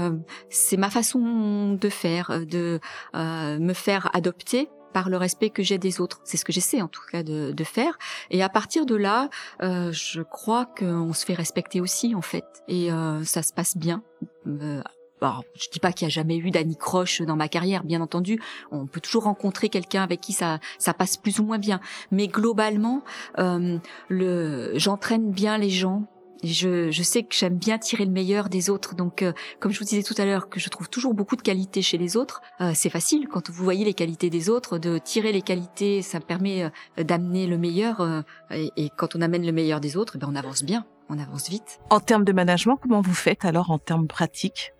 [0.50, 2.80] c'est ma façon de faire, de
[3.14, 6.22] me faire adopter par le respect que j'ai des autres.
[6.24, 7.98] C'est ce que j'essaie en tout cas de, de, faire.
[8.30, 9.30] Et à partir de là,
[9.62, 12.46] euh, je crois qu'on se fait respecter aussi en fait.
[12.68, 14.04] Et euh, ça se passe bien.
[14.48, 14.82] Euh,
[15.24, 18.42] alors, je dis pas qu'il y a jamais eu d'anicroche dans ma carrière, bien entendu.
[18.72, 21.80] On peut toujours rencontrer quelqu'un avec qui ça ça passe plus ou moins bien.
[22.12, 23.04] Mais globalement,
[23.40, 23.78] euh,
[24.10, 26.08] le j'entraîne bien les gens
[26.44, 28.96] je, je, sais que j'aime bien tirer le meilleur des autres.
[28.96, 31.42] Donc, euh, comme je vous disais tout à l'heure, que je trouve toujours beaucoup de
[31.42, 34.98] qualités chez les autres, euh, c'est facile quand vous voyez les qualités des autres, de
[34.98, 38.24] tirer les qualités, ça me permet euh, d'amener le meilleur.
[38.52, 41.50] Et, et, quand on amène le meilleur des autres, ben on avance bien, on avance
[41.50, 41.80] vite.
[41.90, 44.74] En termes de management, comment vous faites alors en termes pratiques?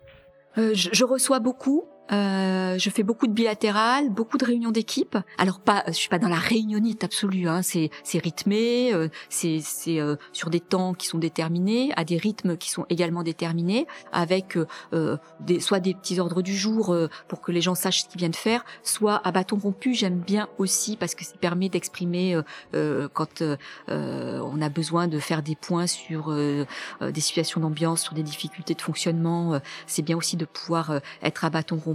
[0.56, 5.16] Je, je reçois beaucoup, euh, je fais beaucoup de bilatérales, beaucoup de réunions d'équipe.
[5.38, 7.48] Alors pas, je suis pas dans la réunionnite absolue.
[7.48, 7.62] Hein.
[7.62, 12.70] C'est rythmé, euh, c'est euh, sur des temps qui sont déterminés, à des rythmes qui
[12.70, 14.56] sont également déterminés, avec
[14.92, 18.08] euh, des, soit des petits ordres du jour euh, pour que les gens sachent ce
[18.08, 19.94] qu'ils viennent faire, soit à bâton rompu.
[19.94, 22.40] J'aime bien aussi parce que ça permet d'exprimer
[22.74, 23.42] euh, quand
[23.88, 28.82] on a besoin de faire des points sur des situations d'ambiance, sur des difficultés de
[28.82, 29.60] fonctionnement.
[29.86, 31.93] c'est bien aussi de pouvoir être à bâton rompu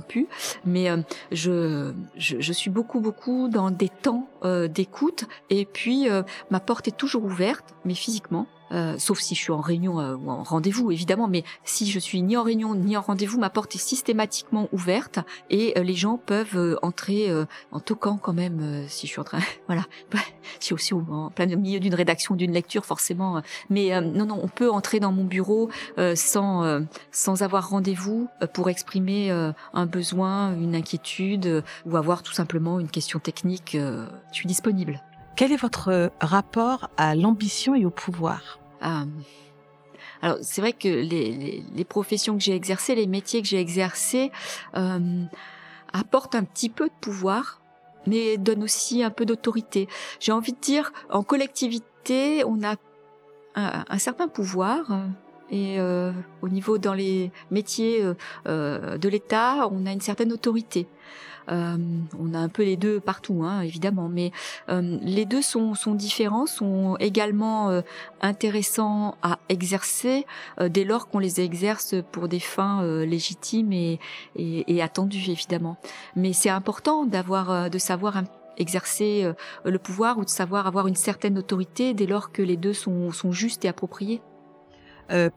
[0.65, 0.97] mais euh,
[1.31, 5.25] je, je, je suis beaucoup beaucoup dans des temps euh, d'écoute.
[5.49, 9.51] Et puis euh, ma porte est toujours ouverte mais physiquement euh, sauf si je suis
[9.51, 12.97] en réunion euh, ou en rendez-vous évidemment, mais si je suis ni en réunion ni
[12.97, 17.29] en rendez-vous, ma porte est systématiquement ouverte et euh, les gens peuvent entrer
[17.71, 19.83] en toquant quand même si je suis en train, voilà,
[20.59, 24.47] suis aussi au, en plein milieu d'une rédaction, d'une lecture forcément, mais non non, on
[24.47, 25.69] peut entrer dans mon bureau
[26.15, 32.89] sans sans avoir rendez-vous pour exprimer un besoin, une inquiétude ou avoir tout simplement une
[32.89, 33.75] question technique.
[33.75, 35.01] je suis disponible.
[35.35, 38.58] Quel est votre rapport à l'ambition et au pouvoir?
[38.83, 39.05] Euh,
[40.21, 43.59] Alors c'est vrai que les, les, les professions que j'ai exercées, les métiers que j'ai
[43.59, 44.31] exercés
[44.75, 45.23] euh,
[45.93, 47.61] apportent un petit peu de pouvoir,
[48.07, 49.87] mais donnent aussi un peu d'autorité.
[50.19, 52.75] J'ai envie de dire, en collectivité, on a
[53.55, 54.85] un, un certain pouvoir.
[55.51, 56.11] Et euh,
[56.43, 58.03] au niveau dans les métiers
[58.47, 60.87] euh, de l'État, on a une certaine autorité.
[61.51, 61.77] Euh,
[62.19, 64.31] on a un peu les deux partout, hein, évidemment, mais
[64.69, 67.81] euh, les deux sont, différents, sont également euh,
[68.21, 70.25] intéressants à exercer
[70.61, 75.77] dès lors qu'on les exerce pour des fins légitimes et, attendues, évidemment.
[76.15, 78.23] Mais c'est important d'avoir, de savoir
[78.57, 79.31] exercer
[79.63, 83.11] le pouvoir ou de savoir avoir une certaine autorité dès lors que les deux sont,
[83.31, 84.21] justes et appropriés.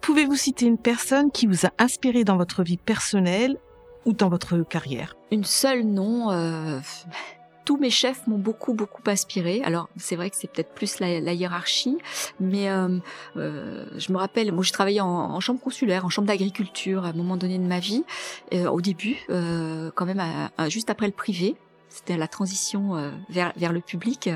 [0.00, 3.58] Pouvez-vous citer une personne qui vous a inspiré dans votre vie personnelle
[4.06, 6.30] dans votre carrière Une seule, non.
[6.30, 6.80] Euh,
[7.64, 9.62] tous mes chefs m'ont beaucoup, beaucoup inspiré.
[9.64, 11.98] Alors, c'est vrai que c'est peut-être plus la, hiérarchie,
[12.40, 12.98] mais euh,
[13.36, 17.12] euh, je me rappelle, moi, je travaillais en, chambre consulaire, en chambre d'agriculture à un
[17.12, 18.04] moment donné de ma vie,
[18.52, 20.22] euh, au début, quand même,
[20.68, 21.56] juste après le privé.
[21.92, 24.30] C'était la transition euh, vers, vers le public.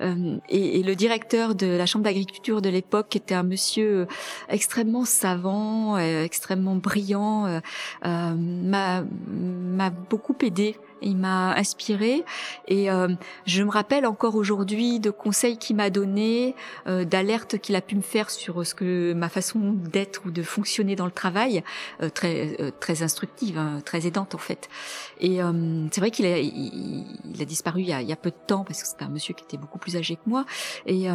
[0.00, 4.06] Euh, et, et, le directeur de la chambre d'agriculture de l'époque était un monsieur
[4.48, 7.60] extrêmement savant, extrêmement brillant,
[8.04, 12.24] m'a beaucoup aidé il m'a inspiré
[12.66, 13.08] et euh,
[13.46, 16.54] je me rappelle encore aujourd'hui de conseils qu'il m'a donné,
[16.86, 20.42] euh, d'alertes qu'il a pu me faire sur ce que ma façon d'être ou de
[20.42, 21.62] fonctionner dans le travail,
[22.02, 24.68] euh, très très instructive, hein, très aidante en fait.
[25.20, 25.38] Et
[25.90, 27.04] c'est vrai qu'il a il,
[27.40, 29.08] a disparu il y a, il y a, peu de temps parce que c'était un
[29.08, 30.44] monsieur qui était beaucoup plus âgé que moi
[30.86, 31.06] et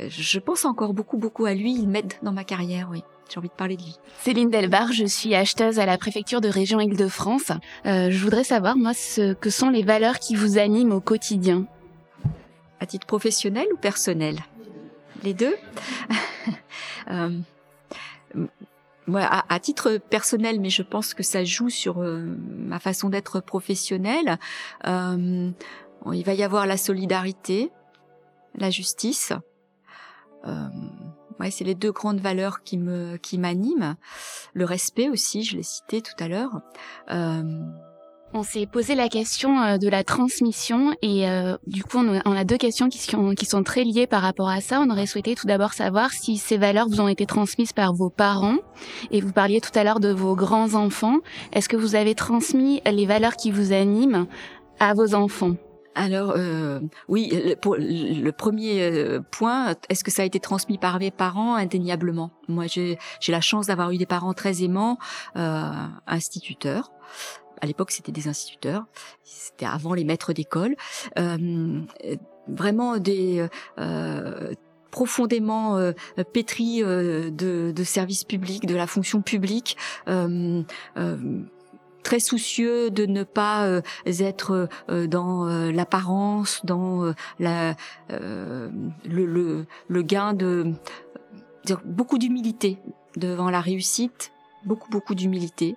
[0.00, 1.74] je pense encore beaucoup beaucoup à lui.
[1.74, 3.96] Il m'aide dans ma carrière, oui j'ai envie de parler de lui.
[4.20, 7.50] Céline Delbar, je suis acheteuse à la préfecture de région Île-de-France.
[7.86, 11.66] Euh, je voudrais savoir, moi, ce que sont les valeurs qui vous animent au quotidien.
[12.80, 14.40] À titre professionnel ou personnel?
[15.22, 15.54] Les deux
[17.10, 17.40] euh,
[19.16, 24.38] à, titre personnel, mais je pense que ça joue sur euh, ma façon d'être professionnelle.
[24.84, 27.70] Il va y avoir la solidarité,
[28.56, 29.32] la justice.
[31.40, 33.96] Ouais, c'est les deux grandes valeurs qui me qui m'animent.
[34.54, 36.60] Le respect aussi, je l'ai cité tout à l'heure.
[37.10, 37.42] Euh...
[38.34, 42.44] On s'est posé la question euh, de la transmission et euh, du coup on a
[42.44, 44.80] deux questions qui sont, qui sont très liées par rapport à ça.
[44.80, 48.08] On aurait souhaité tout d'abord savoir si ces valeurs vous ont été transmises par vos
[48.08, 48.56] parents
[49.10, 51.18] et vous parliez tout à l'heure de vos grands enfants.
[51.52, 54.26] Est-ce que vous avez transmis les valeurs qui vous animent
[54.80, 55.56] à vos enfants?
[55.94, 61.10] Alors euh, oui, le premier euh, point, est-ce que ça a été transmis par mes
[61.10, 62.30] parents Indéniablement?
[62.48, 64.98] Moi, j'ai la chance d'avoir eu des parents très aimants,
[65.36, 65.70] euh,
[66.06, 66.92] instituteurs.
[67.60, 68.86] À l'époque, c'était des instituteurs.
[69.22, 70.76] C'était avant les maîtres d'école.
[71.18, 71.80] Euh,
[72.48, 73.46] vraiment des
[74.90, 75.78] profondément
[76.34, 77.30] pétris de,
[77.72, 79.76] de services publics, de la fonction publique
[82.02, 87.74] très soucieux de ne pas euh, être euh, dans euh, l'apparence, dans le,
[89.88, 90.72] le, gain de
[91.84, 92.78] beaucoup d'humilité
[93.16, 94.32] devant la réussite,
[94.64, 95.76] beaucoup beaucoup d'humilité.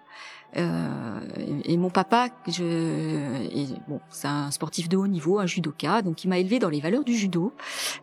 [0.57, 1.19] Euh,
[1.65, 6.29] et, mon papa, je, bon, c'est un sportif de haut niveau, un judoka, donc il
[6.29, 7.53] m'a élevé dans les valeurs du judo.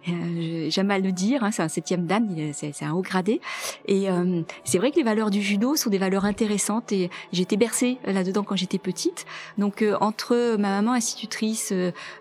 [0.09, 3.41] Euh, J'aime à le dire, hein, c'est un septième dan, c'est un haut gradé.
[3.87, 7.57] Et euh, c'est vrai que les valeurs du judo sont des valeurs intéressantes et été
[7.57, 9.27] bercée là-dedans quand j'étais petite.
[9.59, 11.73] Donc euh, entre ma maman institutrice,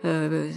[0.05, 0.51] euh,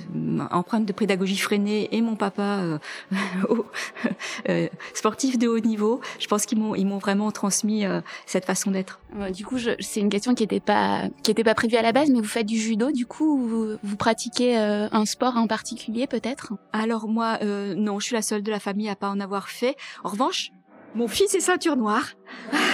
[0.50, 2.78] empreinte de pédagogie freinée, et mon papa
[4.94, 7.84] sportif de haut niveau, je pense qu'ils m'ont m'ont vraiment transmis
[8.26, 9.00] cette façon d'être.
[9.32, 12.10] Du coup, c'est une question qui n'était pas qui était pas prévue à la base,
[12.10, 16.06] mais vous faites du judo, du coup, vous, vous pratiquez euh, un sport en particulier
[16.06, 16.52] peut-être?
[16.72, 19.48] Alors moi, euh, non, je suis la seule de la famille à pas en avoir
[19.48, 19.76] fait.
[20.02, 20.50] En revanche,
[20.94, 22.12] mon fils est ceinture noire,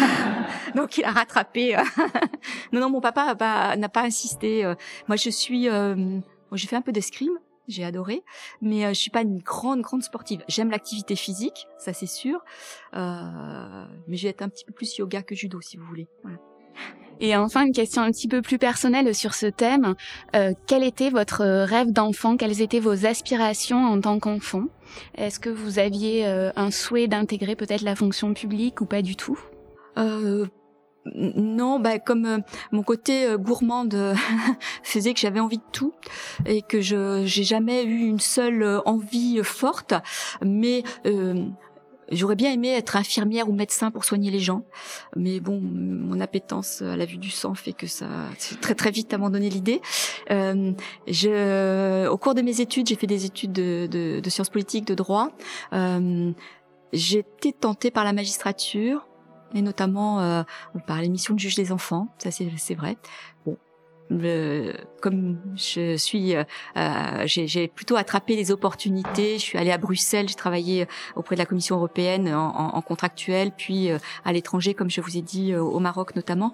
[0.74, 1.76] donc il a rattrapé.
[1.76, 1.82] Euh,
[2.72, 3.34] non, non, mon papa
[3.76, 4.64] n'a pas, insisté.
[5.08, 5.68] Moi, je suis,
[6.52, 7.38] j'ai fait un peu d'escrime,
[7.70, 8.22] j'ai adoré,
[8.60, 10.44] mais je suis pas une grande grande sportive.
[10.48, 12.44] J'aime l'activité physique, ça c'est sûr,
[12.94, 16.08] euh, mais je vais être un petit peu plus yoga que judo si vous voulez.
[16.22, 16.38] Voilà.
[17.20, 19.94] Et enfin, une question un petit peu plus personnelle sur ce thème.
[20.34, 22.36] Euh, quel était votre rêve d'enfant?
[22.36, 24.64] Quelles étaient vos aspirations en tant qu'enfant?
[25.16, 29.16] Est-ce que vous aviez euh, un souhait d'intégrer peut-être la fonction publique ou pas du
[29.16, 29.38] tout?
[29.98, 30.46] Euh,
[31.14, 32.38] non, bah comme euh,
[32.72, 34.14] mon côté gourmande
[34.82, 35.92] faisait que j'avais envie de tout
[36.46, 39.94] et que je j'ai jamais eu une seule envie forte,
[40.42, 40.82] mais
[42.10, 44.64] J'aurais bien aimé être infirmière ou médecin pour soigner les gens,
[45.16, 48.06] mais bon, mon appétence à la vue du sang fait que ça,
[48.60, 49.80] très très vite abandonné l'idée.
[50.30, 50.72] Euh,
[51.06, 54.86] je, au cours de mes études, j'ai fait des études de, de, de sciences politiques,
[54.86, 55.30] de droit.
[55.72, 56.32] Euh,
[56.92, 59.06] j'ai été tentée par la magistrature
[59.54, 60.42] et notamment euh,
[60.86, 62.96] par l'émission de juge des enfants, ça c'est vrai.
[64.10, 66.44] Bon, comme je suis, euh,
[66.76, 69.38] euh j'ai plutôt attrapé les opportunités.
[69.38, 73.52] Je suis allée à Bruxelles, j'ai travaillé auprès de la Commission européenne en, en, contractuel,
[73.56, 76.52] puis euh, à l'étranger, comme je vous ai dit, euh, au Maroc notamment.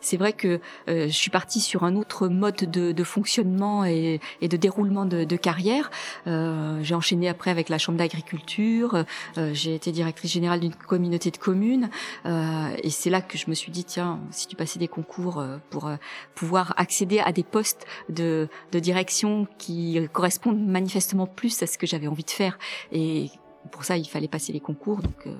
[0.00, 4.48] C'est vrai que je suis partie sur un autre mode de, de fonctionnement et, et,
[4.48, 5.90] de déroulement de, de carrière.
[6.26, 9.04] j'ai enchaîné après avec la Chambre d'agriculture.
[9.52, 11.88] j'ai été directrice générale d'une communauté de communes,
[12.24, 15.90] et c'est là que je me suis dit tiens, si tu passais des concours pour
[16.34, 22.06] pouvoir accéder à des postes de, direction qui correspondent manifestement plus à ce que j'avais
[22.06, 22.58] envie de faire.
[22.92, 23.30] Et
[23.70, 25.00] pour ça, il fallait passer les concours.
[25.00, 25.34] Donc, euh,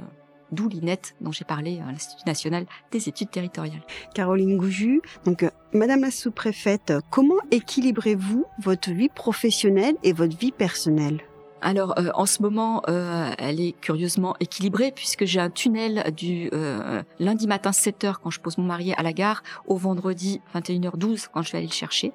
[0.52, 3.82] d'où l'INET dont j'ai parlé à l'Institut national des études territoriales.
[4.14, 10.52] Caroline Gouju, donc euh, Madame la sous-préfète, comment équilibrez-vous votre vie professionnelle et votre vie
[10.52, 11.20] personnelle?
[11.64, 16.50] Alors euh, en ce moment, euh, elle est curieusement équilibrée puisque j'ai un tunnel du
[16.52, 21.28] euh, lundi matin 7h quand je pose mon mari à la gare au vendredi 21h12
[21.32, 22.12] quand je vais aller le chercher.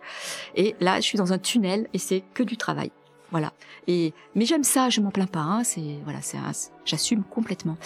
[0.56, 2.92] Et là, je suis dans un tunnel et c'est que du travail.
[3.32, 3.52] Voilà.
[3.88, 5.40] Et mais j'aime ça, je m'en plains pas.
[5.40, 6.38] Hein, c'est voilà, c'est
[6.86, 7.78] j'assume complètement.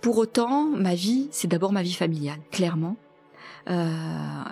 [0.00, 2.96] pour autant, ma vie, c'est d'abord ma vie familiale, clairement.
[3.68, 4.44] Euh,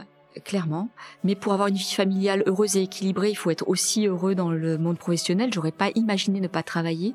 [0.45, 0.88] clairement.
[1.25, 4.51] Mais pour avoir une vie familiale heureuse et équilibrée, il faut être aussi heureux dans
[4.51, 5.53] le monde professionnel.
[5.53, 7.14] J'aurais pas imaginé ne pas travailler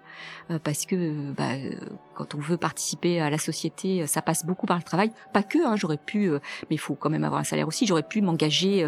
[0.51, 1.75] euh, parce que bah, euh,
[2.15, 5.11] quand on veut participer à la société, ça passe beaucoup par le travail.
[5.33, 7.85] Pas que, hein, j'aurais pu, euh, mais il faut quand même avoir un salaire aussi.
[7.87, 8.87] J'aurais pu m'engager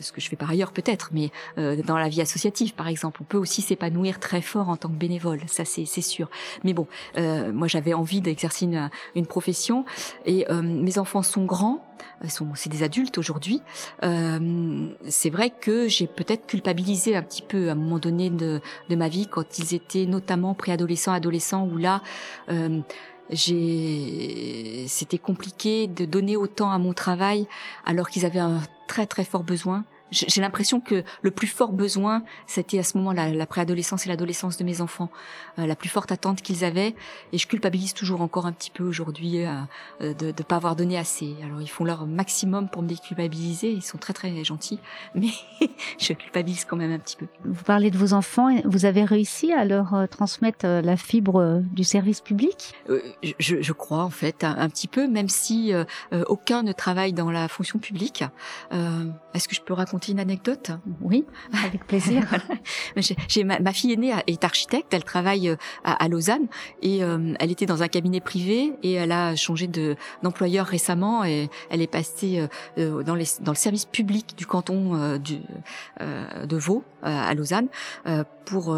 [0.00, 3.20] ce que je fais par ailleurs peut-être, mais euh, dans la vie associative par exemple,
[3.22, 6.28] on peut aussi s'épanouir très fort en tant que bénévole, ça c'est sûr.
[6.64, 9.84] Mais bon, euh, moi j'avais envie d'exercer une, une, profession
[10.26, 11.84] et euh, mes enfants sont grands,
[12.28, 13.62] sont c'est des adultes aujourd'hui.
[14.00, 18.96] c'est vrai que j'ai peut-être culpabilisé un petit peu à un moment donné de, de
[18.96, 22.02] ma vie quand ils étaient notamment préadolescents, adolescents, où là
[23.30, 27.46] j'ai c'était compliqué de donner autant à mon travail
[27.84, 32.22] alors qu'ils avaient un très très fort besoin j'ai l'impression que le plus fort besoin,
[32.46, 35.10] c'était à ce moment-là, la préadolescence et l'adolescence de mes enfants,
[35.58, 36.94] euh, la plus forte attente qu'ils avaient.
[37.32, 39.54] Et je culpabilise toujours encore un petit peu aujourd'hui euh,
[40.02, 41.36] euh, de ne pas avoir donné assez.
[41.44, 44.80] Alors ils font leur maximum pour me déculpabiliser, ils sont très très gentils,
[45.14, 45.30] mais
[45.98, 47.26] je culpabilise quand même un petit peu.
[47.44, 52.20] Vous parlez de vos enfants, vous avez réussi à leur transmettre la fibre du service
[52.20, 52.74] public?
[53.38, 55.72] Je, je, crois en fait un, un, petit peu, même si
[56.26, 58.24] aucun ne travaille dans la fonction publique.
[58.70, 60.72] Est-ce que je peux raconter une anecdote?
[61.00, 61.24] Oui,
[61.64, 62.22] avec plaisir.
[63.28, 66.46] J'ai ma, ma, fille aînée est architecte, elle travaille euh, à, à Lausanne
[66.82, 71.24] et euh, elle était dans un cabinet privé et elle a changé de d'employeur récemment
[71.24, 72.46] et elle est passée
[72.78, 75.40] euh, dans, les, dans le service public du canton du,
[76.00, 77.68] de Vaud à Lausanne
[78.44, 78.76] pour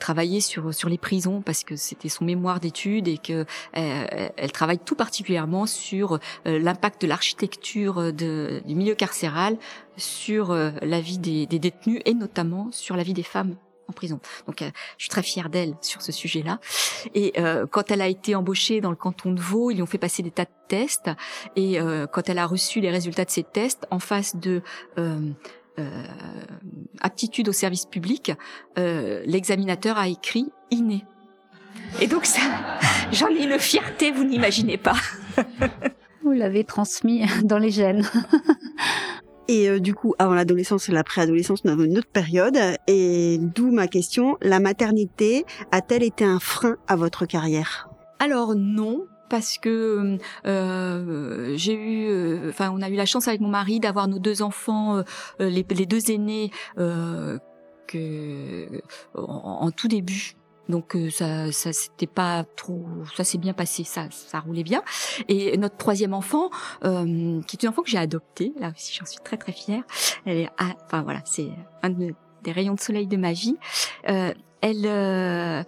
[0.00, 4.78] travailler sur sur les prisons parce que c'était son mémoire d'études et que elle travaille
[4.78, 9.56] tout particulièrement sur l'impact de l'architecture du milieu carcéral
[9.98, 13.56] sur euh, la vie des, détenus et notamment sur la vie des femmes
[13.88, 14.20] en prison.
[14.46, 16.60] Donc, euh, je suis très fière d'elle sur ce sujet-là.
[17.14, 19.86] Et euh, quand elle a été embauchée dans le canton de Vaud, ils lui ont
[19.86, 21.10] fait passer des tas de tests.
[21.56, 21.78] Et
[22.12, 24.62] quand elle a reçu les résultats de ces tests, en face de
[27.00, 28.32] aptitude au service public,
[28.76, 31.06] l'examinateur a écrit inné.
[32.00, 32.40] Et donc ça,
[33.12, 34.96] j'en ai une fierté, vous n'imaginez pas.
[36.22, 38.04] vous l'avez transmis dans les gènes.
[39.48, 42.58] Et euh, du coup, avant l'adolescence et la préadolescence, nous avons une autre période.
[42.86, 47.88] Et d'où ma question, la maternité a-t-elle été un frein à votre carrière?
[48.18, 53.40] Alors non, parce que euh, j'ai eu, euh, enfin, on a eu la chance avec
[53.40, 55.02] mon mari d'avoir nos deux enfants,
[55.40, 57.38] les, les, deux aînés, que
[59.14, 60.34] en, tout début
[60.68, 64.82] donc euh, ça, ça c'était pas trop, ça s'est bien passé, ça, ça roulait bien.
[65.28, 66.50] Et notre troisième enfant,
[66.84, 69.82] euh, qui est un enfant que j'ai adopté, là aussi j'en suis très très fière.
[70.26, 71.50] Elle est, ah, enfin voilà, c'est
[71.82, 73.56] un des rayons de soleil de ma vie.
[74.08, 75.62] Euh, elle euh,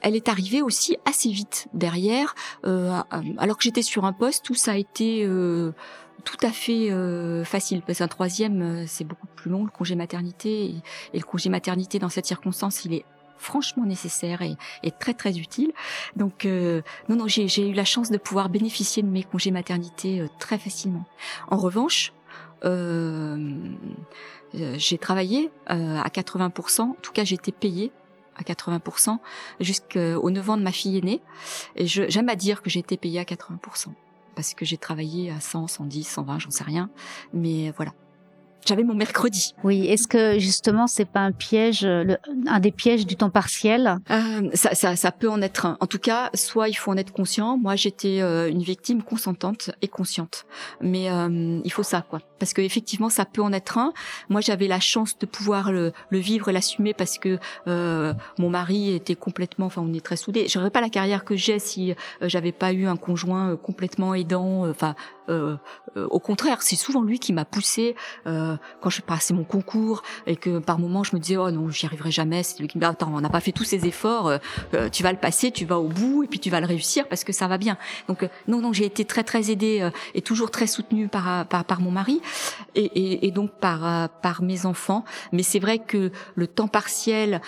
[0.00, 2.34] elle est arrivée aussi assez vite derrière,
[2.64, 3.00] euh,
[3.38, 5.72] alors que j'étais sur un poste où ça a été euh,
[6.24, 7.82] tout à fait euh, facile.
[7.82, 10.66] Parce qu'un troisième, c'est beaucoup plus long, le congé maternité.
[10.66, 10.74] Et,
[11.14, 13.04] et, le congé maternité, dans cette circonstance, il est
[13.38, 14.56] franchement nécessaire et,
[14.98, 15.72] très très utile.
[16.16, 20.20] Donc euh, non non j'ai eu la chance de pouvoir bénéficier de mes congés maternité
[20.20, 21.04] euh, très facilement.
[21.48, 22.12] En revanche,
[22.64, 23.56] euh,
[24.52, 27.92] j'ai travaillé à 80%, en tout cas été payée
[28.36, 29.18] à 80%
[29.60, 31.20] jusqu'au 9 ans de ma fille aînée.
[31.76, 33.88] Et j'aime à dire que j'ai été payée à 80%
[34.34, 36.90] parce que j'ai travaillé à 100, 110, 120, j'en sais rien.
[37.32, 37.92] Mais voilà,
[38.66, 39.54] j'avais mon mercredi.
[39.64, 42.16] Oui, est-ce que justement c'est pas un piège, le,
[42.46, 43.98] un des pièges du temps partiel?
[44.10, 45.76] Euh, ça, ça, ça, peut en être un.
[45.80, 47.56] En tout cas, soit il faut en être conscient.
[47.56, 50.46] Moi, j'étais euh, une victime consentante et consciente,
[50.80, 52.20] mais euh, il faut ça, quoi.
[52.38, 53.92] Parce que effectivement, ça peut en être un.
[54.28, 58.50] Moi, j'avais la chance de pouvoir le, le vivre et l'assumer parce que euh, mon
[58.50, 60.46] mari était complètement, enfin, on est très soudés.
[60.48, 64.88] J'aurais pas la carrière que j'ai si j'avais pas eu un conjoint complètement aidant, enfin
[64.88, 69.44] euh, euh, au contraire, c'est souvent lui qui m'a poussé euh, quand je passais mon
[69.44, 72.42] concours et que par moments je me disais oh non j'y arriverai jamais.
[72.42, 74.32] C'est lui qui me dit attends on n'a pas fait tous ces efforts,
[74.92, 77.24] tu vas le passer, tu vas au bout et puis tu vas le réussir parce
[77.24, 77.76] que ça va bien.
[78.08, 81.80] Donc non non j'ai été très très aidée et toujours très soutenue par par, par
[81.80, 82.20] mon mari
[82.74, 85.04] et, et, donc par par mes enfants.
[85.32, 87.40] Mais c'est vrai que le temps partiel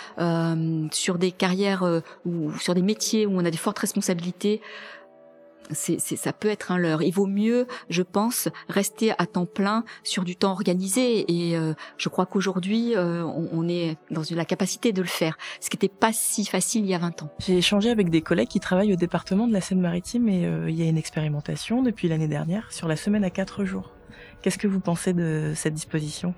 [0.93, 1.85] sur des carrières
[2.25, 4.61] ou sur des métiers où on a des fortes responsabilités
[5.73, 7.03] c'est, ça peut être un leurre.
[7.03, 11.25] Il vaut mieux, je pense, rester à temps plein sur du temps organisé.
[11.31, 15.71] Et euh, je crois qu'aujourd'hui, euh, on, est dans la capacité de le faire, ce
[15.71, 17.31] qui n'était pas si facile il y a 20 ans.
[17.39, 20.83] J'ai échangé avec des collègues qui travaillent au département de la Seine-Maritime et il y
[20.83, 23.93] a une expérimentation depuis l'année dernière sur la semaine à 4 jours.
[24.43, 26.35] Qu'est-ce que vous pensez de cette disposition?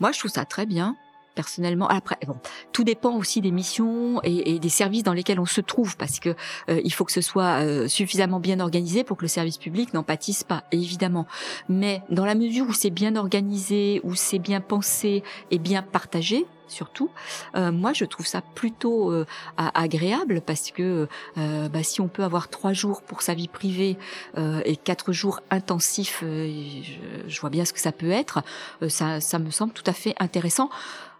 [0.00, 0.96] Moi, je trouve ça très bien
[1.36, 1.86] personnellement.
[1.86, 2.36] Après, bon,
[2.72, 6.30] tout dépend aussi des missions et, des services dans lesquels on se trouve, parce que
[6.68, 9.94] euh, il faut que ce soit euh, suffisamment bien organisé pour que le service public
[9.94, 11.26] n'en pâtisse pas, évidemment.
[11.68, 15.22] Mais dans la mesure où c'est bien organisé, où c'est bien pensé
[15.52, 17.10] et bien partagé, surtout.
[17.54, 19.12] Euh, moi, je trouve ça plutôt
[19.56, 21.06] agréable parce que
[21.36, 23.98] bah, si on peut avoir trois jours pour sa vie privée
[24.36, 26.82] et quatre jours intensifs, je,
[27.28, 28.42] je, vois bien ce que ça peut être.
[28.88, 30.70] ça, ça me semble tout à fait intéressant.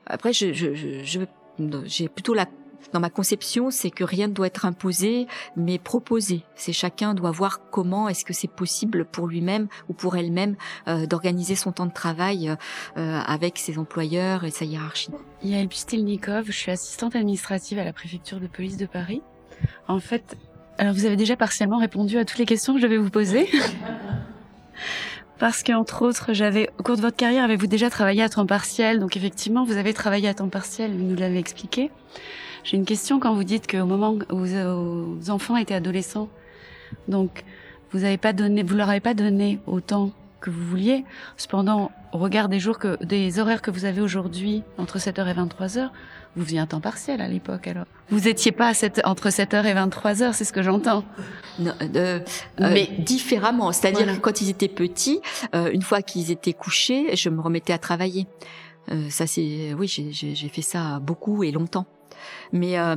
[0.07, 0.53] Après, je,
[1.85, 2.47] j'ai plutôt la
[2.93, 5.27] dans ma conception, c'est que rien ne doit être imposé,
[5.57, 6.43] mais proposé.
[6.55, 10.57] C'est chacun doit voir comment est-ce que c'est possible pour lui-même ou pour elle-même
[10.89, 12.55] euh, d'organiser son temps de travail
[12.97, 15.11] euh, avec ses employeurs et sa hiérarchie.
[15.43, 19.23] Yael Pistelnikov, je suis assistante administrative à la préfecture de police de Paris.
[19.89, 20.37] En fait,
[20.79, 23.49] alors vous avez déjà partiellement répondu à toutes les questions que je vais vous poser.
[25.39, 28.99] Parce qu'entre autres, j'avais, au cours de votre carrière, avez-vous déjà travaillé à temps partiel?
[28.99, 31.91] Donc effectivement, vous avez travaillé à temps partiel, vous nous l'avez expliqué.
[32.65, 36.29] J'ai une question quand vous dites qu'au moment où vos enfants étaient adolescents,
[37.07, 37.45] donc
[37.93, 40.11] vous avez pas donné, vous leur avez pas donné autant
[40.41, 41.05] que vous vouliez.
[41.37, 45.35] Cependant, au regard des jours que, des horaires que vous avez aujourd'hui, entre 7h et
[45.35, 45.91] 23h,
[46.37, 47.87] vous faisiez un temps partiel à l'époque, alors.
[48.11, 48.73] Vous étiez pas à
[49.09, 51.05] entre 7h et 23h, c'est ce que j'entends.
[51.61, 52.21] Euh, euh,
[52.59, 53.73] mais différemment.
[53.73, 55.21] C'est-à-dire que quand ils étaient petits,
[55.55, 58.27] euh, une fois qu'ils étaient couchés, je me remettais à travailler.
[58.93, 61.87] Euh, ça, c'est, oui, j'ai fait ça beaucoup et longtemps.
[62.53, 62.97] Mais euh,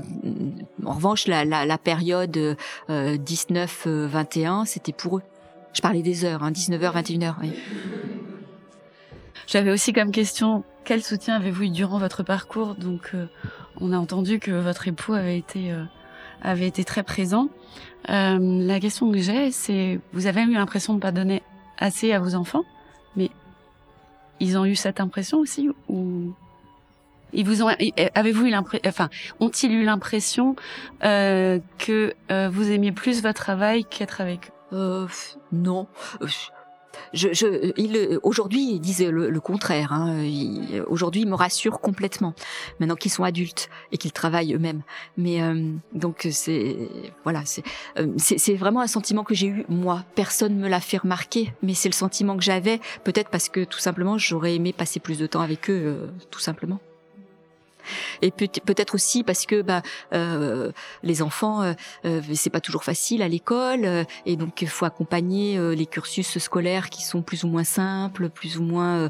[0.86, 2.58] en revanche, la, la, la période
[2.90, 5.24] 19-21, c'était pour eux.
[5.74, 7.36] Je parlais des heures, hein, 19h, 21h.
[7.42, 7.52] Oui.
[9.48, 13.28] J'avais aussi comme question, quel soutien avez-vous eu durant votre parcours Donc, euh,
[13.80, 15.84] on a entendu que votre époux avait été euh,
[16.42, 17.50] avait été très présent.
[18.10, 21.44] Euh, la question que j'ai, c'est, vous avez eu l'impression de pas donner
[21.78, 22.64] assez à vos enfants,
[23.16, 23.30] mais
[24.40, 26.34] ils ont eu cette impression aussi ou
[27.34, 27.70] ils vous ont
[28.16, 29.10] avez-vous eu l'impression enfin
[29.40, 30.56] ont-ils eu l'impression
[31.02, 32.16] que
[32.50, 35.06] vous aimiez plus votre travail qu'être avec eux?
[35.52, 35.86] Non
[37.14, 39.94] je, je, aujourd'hui, ils disent le, contraire.
[39.94, 40.24] Hein.
[40.88, 42.34] aujourd'hui, ils me rassurent complètement.
[42.80, 44.82] Maintenant qu'ils sont adultes et qu'ils travaillent eux-mêmes.
[45.18, 46.78] Mais euh, donc c'est
[47.24, 47.44] voilà,
[47.98, 50.04] euh, c'est c'est vraiment un sentiment que j'ai eu moi.
[50.16, 52.80] Personne me l'a fait remarquer, mais c'est le sentiment que j'avais.
[53.04, 56.40] Peut-être parce que tout simplement, j'aurais aimé passer plus de temps avec eux, euh, tout
[56.40, 56.80] simplement
[58.22, 59.82] et peut-être aussi parce que bah,
[60.14, 60.72] euh,
[61.04, 61.74] les enfants, euh,
[62.06, 65.86] euh, c'est pas toujours facile à l'école, euh, et donc il faut accompagner euh, les
[65.86, 69.10] cursus scolaires qui sont plus ou moins simples, plus ou moins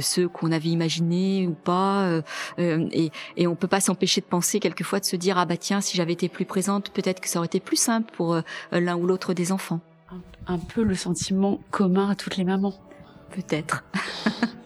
[0.00, 2.20] ceux qu'on avait imaginés ou pas,
[2.58, 5.80] et, et on peut pas s'empêcher de penser quelquefois de se dire ah bah tiens
[5.80, 8.40] si j'avais été plus présente, peut-être que ça aurait été plus simple pour
[8.72, 9.80] l'un ou l'autre des enfants.
[10.46, 12.74] Un peu le sentiment commun à toutes les mamans.
[13.30, 13.84] Peut-être.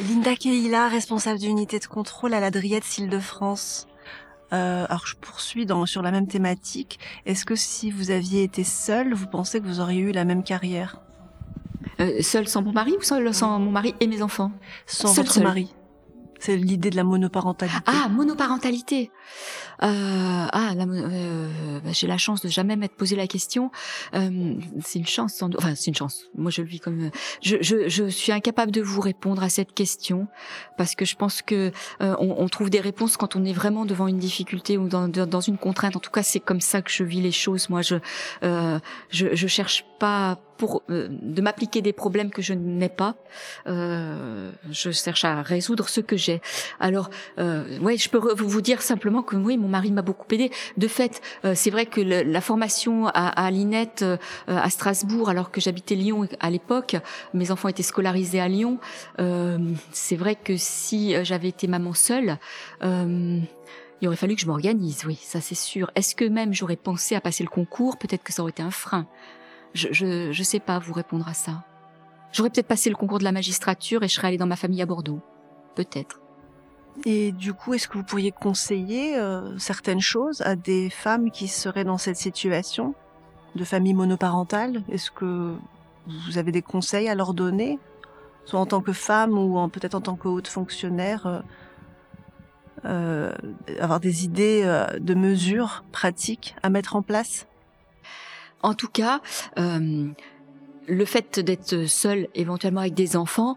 [0.00, 3.86] Linda Keila, responsable d'unité de contrôle à la Driette Île-de-France.
[4.52, 6.98] Euh, alors je poursuis dans, sur la même thématique.
[7.24, 10.42] Est-ce que si vous aviez été seule, vous pensez que vous auriez eu la même
[10.42, 11.00] carrière?
[12.00, 14.50] Euh, Seule sans mon mari ou seule sans mon mari et mes enfants?
[14.86, 15.74] Sans votre mari.
[16.42, 17.78] C'est l'idée de la monoparentalité.
[17.86, 19.12] Ah, monoparentalité.
[19.84, 19.86] Euh,
[20.52, 23.70] ah, euh, bah, j'ai la chance de jamais m'être posé la question.
[24.14, 25.50] Euh, c'est une chance, sans...
[25.56, 26.24] enfin c'est une chance.
[26.36, 27.12] Moi, je le vis comme.
[27.42, 30.26] Je, je, je, suis incapable de vous répondre à cette question
[30.76, 31.70] parce que je pense que
[32.00, 35.06] euh, on, on, trouve des réponses quand on est vraiment devant une difficulté ou dans,
[35.06, 35.94] dans une contrainte.
[35.94, 37.70] En tout cas, c'est comme ça que je vis les choses.
[37.70, 37.94] Moi, je
[38.42, 43.16] je, je cherche pas pour euh, de m'appliquer des problèmes que je n'ai pas.
[43.66, 46.40] Euh, je cherche à résoudre ce que j'ai.
[46.80, 50.50] Alors, euh, ouais, je peux vous dire simplement que oui, mon mari m'a beaucoup aidé.
[50.76, 54.16] De fait, euh, c'est vrai que la formation à, à euh,
[54.48, 56.96] à Strasbourg, alors que j'habitais Lyon à l'époque,
[57.34, 58.78] mes enfants étaient scolarisés à Lyon.
[59.92, 62.38] c'est vrai que si j'avais été maman seule.
[62.82, 65.90] il aurait fallu que je m'organise, oui, ça c'est sûr.
[65.94, 67.98] Est-ce que même j'aurais pensé à passer le concours?
[67.98, 69.06] Peut-être que ça aurait été un frein.
[69.74, 71.64] Je, je, je sais pas vous répondre à ça.
[72.32, 74.82] J'aurais peut-être passé le concours de la magistrature et je serais allée dans ma famille
[74.82, 75.20] à Bordeaux.
[75.74, 76.20] Peut-être.
[77.06, 81.48] Et du coup, est-ce que vous pourriez conseiller euh, certaines choses à des femmes qui
[81.48, 82.94] seraient dans cette situation
[83.54, 84.82] de famille monoparentale?
[84.90, 85.54] Est-ce que
[86.06, 87.78] vous avez des conseils à leur donner,
[88.44, 91.40] soit en tant que femme ou en, peut-être en tant que haute fonctionnaire euh,
[92.84, 93.32] euh,
[93.80, 97.46] avoir des idées euh, de mesures pratiques à mettre en place?
[98.62, 99.20] En tout cas,
[99.56, 103.56] le fait d'être seul, éventuellement avec des enfants,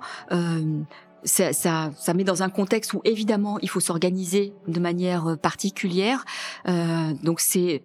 [1.26, 6.24] ça, ça, ça, met dans un contexte où évidemment il faut s'organiser de manière particulière.
[6.68, 7.84] Euh, donc c'est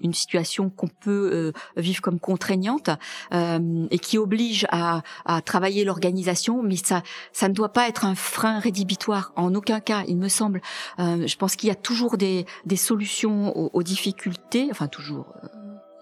[0.00, 2.90] une situation qu'on peut euh, vivre comme contraignante
[3.32, 7.02] euh, et qui oblige à, à travailler l'organisation, mais ça,
[7.32, 10.60] ça ne doit pas être un frein rédhibitoire en aucun cas, il me semble.
[10.98, 15.32] Euh, je pense qu'il y a toujours des, des solutions aux, aux difficultés, enfin toujours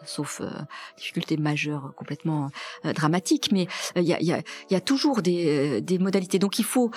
[0.07, 0.49] sauf euh,
[0.97, 2.51] difficultés majeures complètement
[2.85, 4.41] euh, dramatiques, mais il y a, y, a,
[4.71, 6.39] y, a, toujours des, des, modalités.
[6.39, 6.91] Donc il faut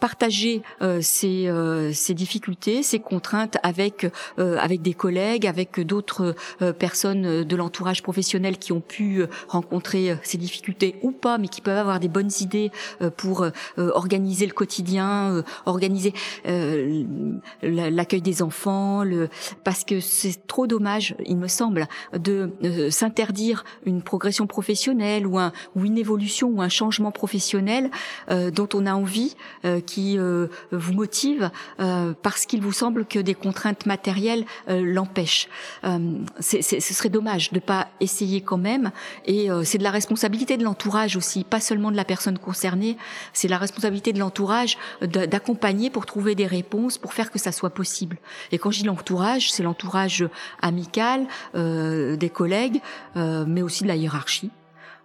[0.00, 0.62] partager
[1.00, 1.50] ces,
[1.92, 6.34] ces, difficultés, ces contraintes avec avec des collègues, avec d'autres
[6.78, 11.78] personnes de l'entourage professionnel qui ont pu rencontrer ces difficultés ou pas, mais qui peuvent
[11.78, 12.70] avoir des bonnes idées
[13.16, 16.12] pour organiser le quotidien, organiser
[17.62, 19.28] l'accueil des enfants, le,
[19.64, 21.86] parce que c'est trop dommage, il me semble,
[22.32, 27.90] de s'interdire une progression professionnelle ou, un, ou une évolution ou un changement professionnel
[28.30, 31.50] euh, dont on a envie, euh, qui euh, vous motive,
[32.22, 35.48] parce qu'il vous semble que des contraintes matérielles l'empêchent.
[35.82, 38.90] ce serait dommage de pas essayer quand même.
[39.26, 42.96] Et c'est de la responsabilité de l'entourage aussi, pas seulement de la personne concernée.
[43.32, 47.70] C'est la responsabilité de l'entourage d'accompagner pour trouver des réponses, pour faire que ça soit
[47.70, 48.18] possible.
[48.52, 50.24] Et quand je dis l'entourage, c'est l'entourage
[50.60, 51.26] amical,
[52.22, 52.80] des collègues,
[53.16, 54.50] euh, mais aussi de la hiérarchie,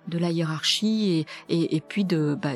[0.08, 2.54] de la hiérarchie et, puis de bah,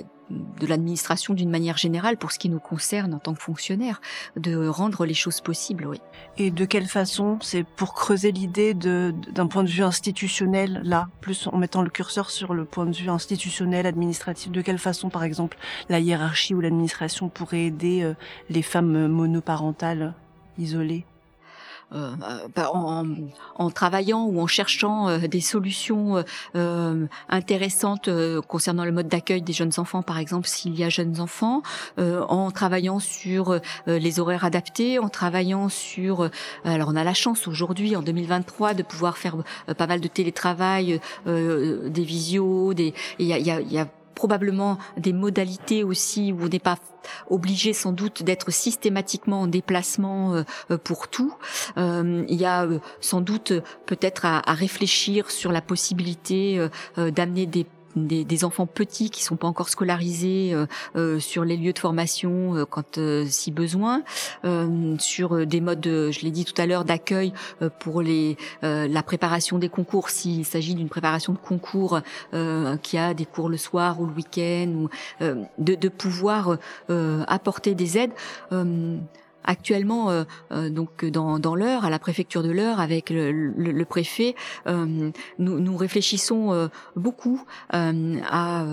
[0.62, 3.99] de l'administration d'une manière générale pour ce qui nous concerne en tant que fonctionnaire,
[4.38, 5.99] de rendre les choses possibles, oui.
[6.38, 11.49] Et de quelle façon C'est pour creuser l'idée d'un point de vue institutionnel, là, plus
[11.51, 15.24] en mettant le curseur sur le point de vue institutionnel, administratif, de quelle façon, par
[15.24, 15.57] exemple,
[15.89, 18.14] la hiérarchie ou l'administration pourrait aider euh,
[18.49, 20.14] les femmes monoparentales
[20.57, 21.05] isolées?
[21.94, 22.16] Euh,
[22.56, 23.06] bah, en,
[23.56, 26.24] en, travaillant ou en cherchant euh, des solutions
[26.56, 28.10] euh, intéressantes
[28.48, 31.62] concernant le mode d'accueil des jeunes enfants, par exemple, s'il y a jeunes enfants,
[31.98, 36.30] en travaillant sur les horaires adaptés, en travaillant sur...
[36.64, 39.38] alors on a la chance aujourd'hui, en 2023, de pouvoir faire
[39.78, 42.94] pas mal de télétravail, des visios, des...
[43.20, 43.88] Il y a, y a, y a
[44.22, 46.78] probablement des modalités aussi où on n'est pas
[47.32, 51.34] obligé sans doute d'être systématiquement en déplacement euh, pour tout.
[51.78, 53.51] Euh, il y a euh, sans doute
[53.88, 56.67] peut-être à, réfléchir sur la possibilité
[56.97, 57.65] d'amener des
[57.96, 60.66] des, des, enfants petits qui sont pas encore scolarisés euh,
[60.96, 64.04] euh sur les lieux de formation euh, quand euh, si besoin,
[65.00, 67.34] sur des modes, je l'ai dit tout à l'heure, d'accueil
[67.80, 72.02] pour les la préparation des concours s'il s'agit d'une préparation de concours
[72.82, 74.89] qui a des cours le soir ou le week-end, ou
[75.20, 76.58] de, de, pouvoir
[77.28, 78.14] apporter des aides.
[79.44, 84.36] Actuellement, euh, euh, donc dans, dans à la préfecture de l'heure, avec le, le, préfet,
[84.68, 88.64] euh, nous, réfléchissons beaucoup à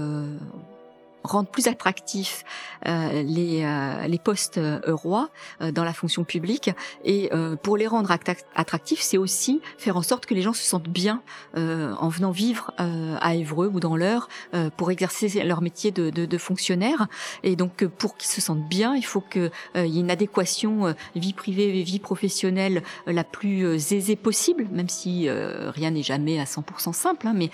[1.25, 2.45] rendre plus attractifs
[2.87, 6.71] euh, les, euh, les postes euh, rois euh, dans la fonction publique.
[7.05, 8.11] Et euh, pour les rendre
[8.55, 11.23] attractifs, c'est aussi faire en sorte que les gens se sentent bien
[11.55, 14.29] en venant vivre à Évreux ou dans l'heure
[14.77, 17.09] pour exercer leur métier de, de, de fonctionnaire.
[17.43, 21.33] Et donc pour qu'ils se sentent bien, il faut qu'il y ait une adéquation vie
[21.33, 26.93] privée et vie professionnelle la plus aisée possible, même si rien n'est jamais à 100%
[26.93, 27.27] simple.
[27.27, 27.51] Hein, mais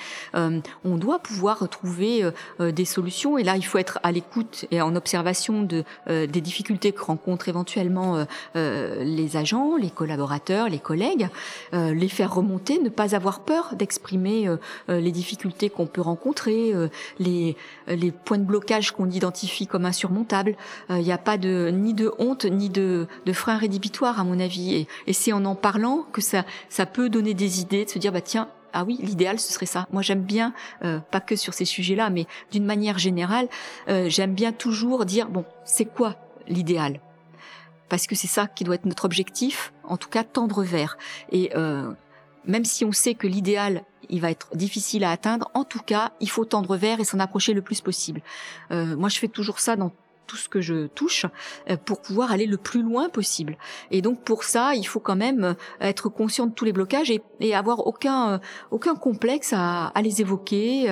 [0.84, 2.28] on doit pouvoir trouver
[2.60, 3.38] des solutions.
[3.38, 7.02] Et là, il faut être à l'écoute et en observation de, euh, des difficultés que
[7.02, 8.24] rencontrent éventuellement euh,
[8.56, 11.28] euh, les agents, les collaborateurs, les collègues,
[11.72, 14.48] les faire remonter, ne pas avoir peur d'exprimer
[14.88, 16.72] les difficultés qu'on peut rencontrer,
[17.18, 17.56] les,
[17.88, 20.56] les points de blocage qu'on identifie comme insurmontables.
[20.90, 24.38] Il n'y a pas de ni de honte ni de, de frein rédhibitoire à mon
[24.40, 24.74] avis.
[24.74, 27.98] Et, et c'est en en parlant que ça, ça peut donner des idées, de se
[27.98, 29.86] dire bah tiens ah oui, l'idéal ce serait ça.
[29.92, 30.52] Moi j'aime bien,
[30.84, 33.48] euh, pas que sur ces sujets-là, mais d'une manière générale,
[33.88, 36.16] euh, j'aime bien toujours dire bon, c'est quoi
[36.48, 37.00] l'idéal?
[37.88, 40.98] Parce que c'est ça qui doit être notre objectif, en tout cas tendre vers.
[41.30, 41.92] Et euh,
[42.46, 45.50] même si on sait que l'idéal il va être difficile à atteindre.
[45.54, 48.20] En tout cas, il faut tendre vers et s'en approcher le plus possible.
[48.70, 49.92] moi, je fais toujours ça dans
[50.26, 51.26] tout ce que je touche
[51.70, 53.56] euh, pour pouvoir aller le plus loin possible.
[53.90, 57.10] Et donc pour ça, il faut quand même euh, être conscient de tous les blocages
[57.10, 58.38] et, et avoir aucun euh,
[58.70, 60.84] aucun complexe à, à les évoquer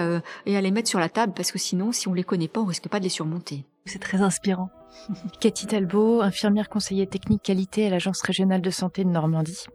[0.46, 2.60] et à les mettre sur la table parce que sinon, si on les connaît pas,
[2.60, 3.64] on risque pas de les surmonter.
[3.84, 4.70] C'est très inspirant.
[5.40, 9.66] Cathy Talbot, infirmière conseillère technique qualité à l'Agence régionale de santé de Normandie.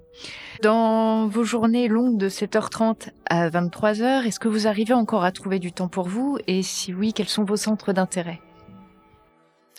[0.64, 5.60] Dans vos journées longues de 7h30 à 23h, est-ce que vous arrivez encore à trouver
[5.60, 6.38] du temps pour vous?
[6.48, 8.40] Et si oui, quels sont vos centres d'intérêt?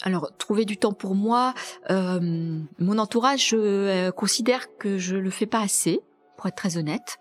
[0.02, 1.54] Alors, trouver du temps pour moi,
[1.90, 6.00] euh, mon entourage euh, considère que je le fais pas assez
[6.36, 7.18] pour être très honnête.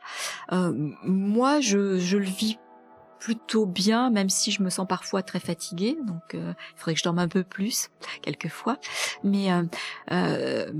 [0.51, 0.71] Euh,
[1.03, 2.59] moi, je, je le vis
[3.19, 5.97] plutôt bien, même si je me sens parfois très fatiguée.
[6.05, 7.89] Donc, euh, il faudrait que je dorme un peu plus,
[8.21, 8.77] quelquefois.
[9.23, 9.63] Mais euh,
[10.11, 10.71] euh,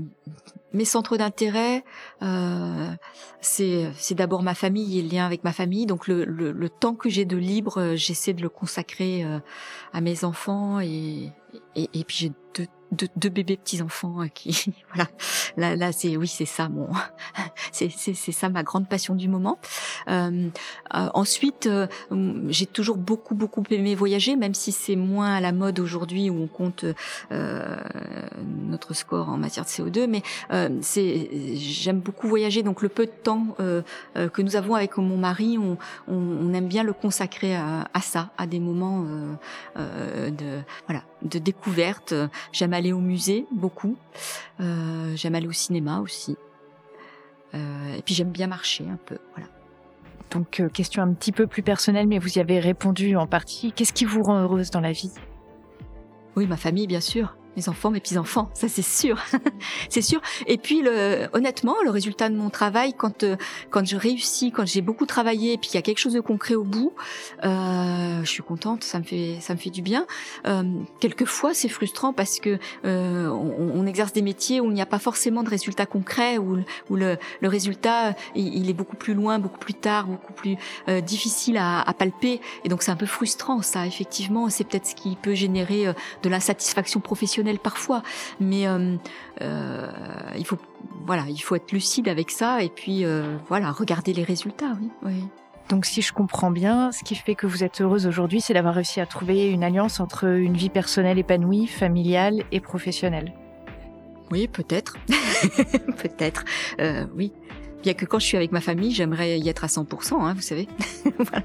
[0.72, 1.84] mes centres d'intérêt,
[2.22, 2.90] euh,
[3.40, 5.86] c'est d'abord ma famille et le lien avec ma famille.
[5.86, 9.38] Donc, le, le, le temps que j'ai de libre, euh, j'essaie de le consacrer euh,
[9.92, 11.32] à mes enfants et
[11.74, 15.08] et, et puis j'ai deux deux, deux bébés petits enfants qui voilà.
[15.56, 16.88] Là là c'est oui c'est ça mon
[17.72, 19.58] c'est c'est ça ma grande passion du moment.
[20.08, 20.48] Euh,
[20.94, 21.86] euh, ensuite euh,
[22.48, 26.42] j'ai toujours beaucoup beaucoup aimé voyager même si c'est moins à la mode aujourd'hui où
[26.42, 26.84] on compte
[27.32, 27.76] euh,
[28.46, 30.22] notre score en matière de CO2 mais
[30.52, 32.62] euh, c'est j'aime beaucoup voyager.
[32.62, 33.82] Donc le peu de temps euh,
[34.16, 35.76] euh, que nous avons avec mon mari on,
[36.08, 39.34] on, on aime bien le consacrer à, à ça à des moments euh,
[39.76, 42.14] euh, de voilà de découverte
[42.52, 43.96] j'aime aller au musée beaucoup.
[44.60, 46.36] Euh, j'aime aller au cinéma aussi.
[47.54, 49.18] Euh, et puis j'aime bien marcher un peu.
[49.34, 49.48] Voilà.
[50.30, 53.72] Donc, euh, question un petit peu plus personnelle, mais vous y avez répondu en partie.
[53.72, 55.12] Qu'est-ce qui vous rend heureuse dans la vie?
[56.36, 59.18] Oui, ma famille, bien sûr mes enfants, mes petits-enfants, ça c'est sûr,
[59.88, 60.20] c'est sûr.
[60.46, 63.36] Et puis le, honnêtement, le résultat de mon travail, quand euh,
[63.70, 66.20] quand je réussis, quand j'ai beaucoup travaillé, et puis il y a quelque chose de
[66.20, 66.92] concret au bout,
[67.44, 70.06] euh, je suis contente, ça me fait ça me fait du bien.
[70.46, 70.62] Euh,
[71.00, 74.86] quelquefois, c'est frustrant parce que euh, on, on, exerce des métiers où il n'y a
[74.86, 76.58] pas forcément de résultats concrets, où,
[76.90, 80.56] où le, le résultat il, il, est beaucoup plus loin, beaucoup plus tard, beaucoup plus
[80.88, 83.86] euh, difficile à, à, palper, et donc c'est un peu frustrant ça.
[83.86, 85.86] Effectivement, c'est peut-être ce qui peut générer
[86.22, 88.02] de l'insatisfaction professionnelle parfois,
[88.40, 88.96] mais euh,
[89.40, 89.90] euh,
[90.36, 90.58] il faut
[91.06, 94.76] voilà, il faut être lucide avec ça et puis euh, voilà, regarder les résultats.
[94.80, 95.24] Oui, oui.
[95.68, 98.74] Donc si je comprends bien, ce qui fait que vous êtes heureuse aujourd'hui, c'est d'avoir
[98.74, 103.32] réussi à trouver une alliance entre une vie personnelle épanouie, familiale et professionnelle.
[104.30, 104.96] Oui, peut-être,
[106.02, 106.44] peut-être,
[106.80, 107.32] euh, oui.
[107.82, 110.42] Bien que quand je suis avec ma famille, j'aimerais y être à 100%, hein, vous
[110.42, 110.68] savez.
[111.18, 111.44] voilà.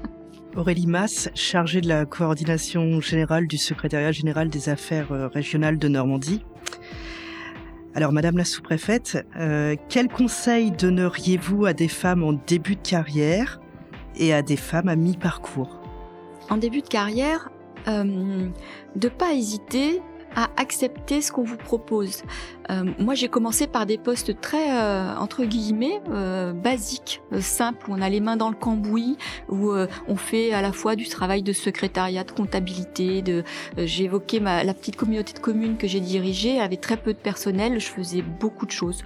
[0.56, 6.44] Aurélie Masse, chargée de la coordination générale du secrétariat général des affaires régionales de Normandie.
[7.96, 13.60] Alors, Madame la sous-préfète, euh, quel conseil donneriez-vous à des femmes en début de carrière
[14.16, 15.80] et à des femmes à mi-parcours?
[16.50, 17.50] En début de carrière,
[17.88, 18.48] euh,
[18.96, 20.02] de pas hésiter
[20.36, 22.22] à accepter ce qu'on vous propose.
[22.70, 27.94] Euh, moi, j'ai commencé par des postes très, euh, entre guillemets, euh, basiques, simples, où
[27.94, 29.16] on a les mains dans le cambouis,
[29.48, 29.72] où
[30.08, 33.22] on fait à la fois du travail de secrétariat, de comptabilité.
[33.22, 33.44] De,
[33.76, 37.18] j'ai évoqué ma, la petite communauté de communes que j'ai dirigée, avec très peu de
[37.18, 39.04] personnel, je faisais beaucoup de choses,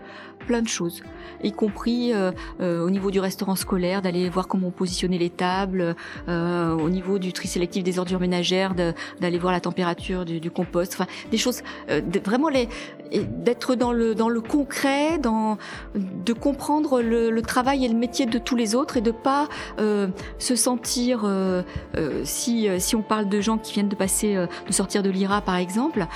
[0.48, 1.02] plein de choses,
[1.44, 2.12] y compris
[2.60, 5.94] au niveau du restaurant scolaire, d'aller voir comment on positionnait les tables,
[6.26, 10.94] au niveau du tri sélectif des ordures ménagères, d'aller voir la température du, du compost,
[10.94, 11.62] enfin des choses,
[12.24, 12.68] vraiment les
[13.12, 15.58] d'être dans le dans le concret, dans
[15.94, 19.48] de comprendre le, le, travail et le métier de tous les autres et de pas
[19.78, 21.62] euh, se sentir euh,
[21.96, 24.34] euh, si si on parle de gens qui viennent de passer
[24.66, 26.06] de sortir de l'IRA par exemple,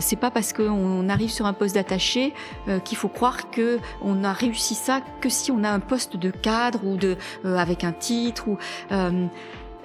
[0.00, 2.32] c'est pas parce qu'on arrive sur un poste d'attaché
[2.84, 6.30] qu'il faut croire que on a réussi ça que si on a un poste de
[6.30, 8.58] cadre ou de avec un titre ou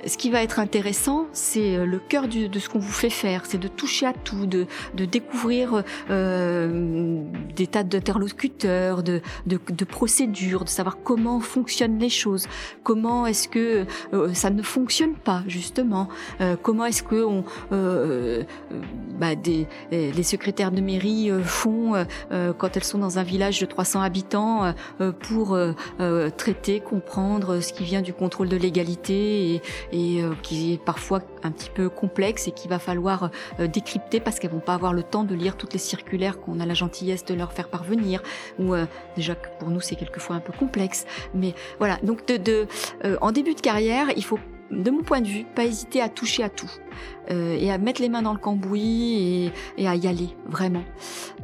[0.05, 3.57] ce qui va être intéressant, c'est le cœur de ce qu'on vous fait faire, c'est
[3.57, 7.21] de toucher à tout, de, découvrir euh,
[7.55, 12.47] des tas d'interlocuteurs, de, de, de, procédures, de savoir comment fonctionnent les choses,
[12.83, 16.07] comment est-ce que euh, ça ne fonctionne pas justement,
[16.39, 18.43] euh, comment est-ce que euh,
[19.19, 19.29] bah,
[19.91, 21.93] les secrétaires de mairie font
[22.29, 24.73] quand elles sont dans un village de 300 habitants
[25.19, 25.57] pour
[26.37, 31.21] traiter, comprendre ce qui vient du contrôle de légalité et, et euh, qui est parfois
[31.43, 34.93] un petit peu complexe et qu'il va falloir euh, décrypter parce qu'elles vont pas avoir
[34.93, 38.21] le temps de lire toutes les circulaires qu'on a la gentillesse de leur faire parvenir
[38.59, 38.85] ou euh,
[39.15, 41.05] déjà que pour nous c'est quelquefois un peu complexe.
[41.33, 42.67] Mais voilà donc de, de
[43.21, 44.39] en début de carrière il faut
[44.71, 46.71] de mon point de vue, pas hésiter à toucher à tout
[47.29, 50.83] euh, et à mettre les mains dans le cambouis et, et à y aller vraiment.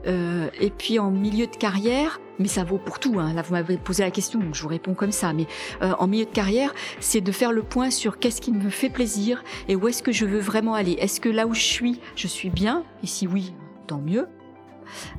[0.08, 3.20] Euh, et puis en milieu de carrière, mais ça vaut pour tout.
[3.20, 5.34] Hein, là, vous m'avez posé la question, donc je vous réponds comme ça.
[5.34, 5.48] Mais
[5.82, 8.90] euh, en milieu de carrière, c'est de faire le point sur qu'est-ce qui me fait
[8.90, 10.94] plaisir et où est-ce que je veux vraiment aller.
[10.94, 12.84] Est-ce que là où je suis, je suis bien?
[13.04, 13.54] Et si oui,
[13.88, 14.28] tant mieux.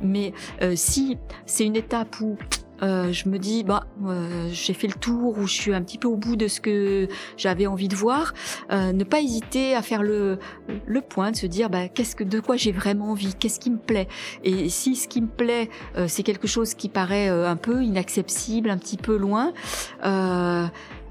[0.00, 0.32] Mais
[0.62, 2.38] euh, si c'est une étape où
[2.82, 5.98] euh, je me dis bah euh, j'ai fait le tour ou je suis un petit
[5.98, 8.34] peu au bout de ce que j'avais envie de voir.
[8.70, 10.38] Euh, ne pas hésiter à faire le
[10.86, 13.70] le point de se dire bah qu'est-ce que de quoi j'ai vraiment envie qu'est-ce qui
[13.70, 14.08] me plaît.
[14.44, 17.82] Et si ce qui me plaît euh, c'est quelque chose qui paraît euh, un peu
[17.82, 19.52] inaccessible un petit peu loin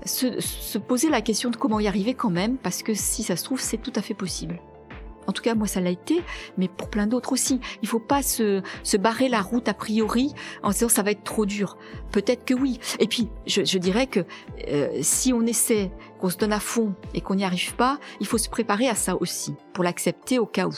[0.06, 3.36] se, se poser la question de comment y arriver quand même parce que si ça
[3.36, 4.60] se trouve c'est tout à fait possible
[5.28, 6.24] En tout cas, moi, ça l'a été,
[6.58, 7.60] mais pour plein d'autres aussi.
[7.82, 11.12] Il faut pas se, se barrer la route a priori en se disant ça va
[11.12, 11.78] être trop dur.
[12.12, 12.80] Peut-être que oui.
[13.00, 14.22] Et puis, je, je dirais que
[14.68, 18.28] euh, si on essaie, qu'on se donne à fond et qu'on n'y arrive pas, il
[18.28, 20.74] faut se préparer à ça aussi, pour l'accepter au cas où.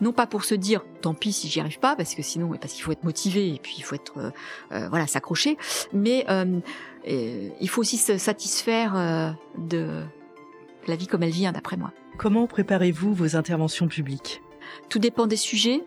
[0.00, 2.72] Non pas pour se dire tant pis si j'y arrive pas, parce que sinon, parce
[2.72, 4.30] qu'il faut être motivé et puis il faut être euh,
[4.72, 5.56] euh, voilà s'accrocher,
[5.92, 6.60] mais euh,
[7.08, 10.02] euh, il faut aussi se satisfaire de
[10.86, 11.92] la vie comme elle vient, d'après moi.
[12.18, 14.42] Comment préparez-vous vos interventions publiques?
[14.88, 15.82] Tout dépend des sujets,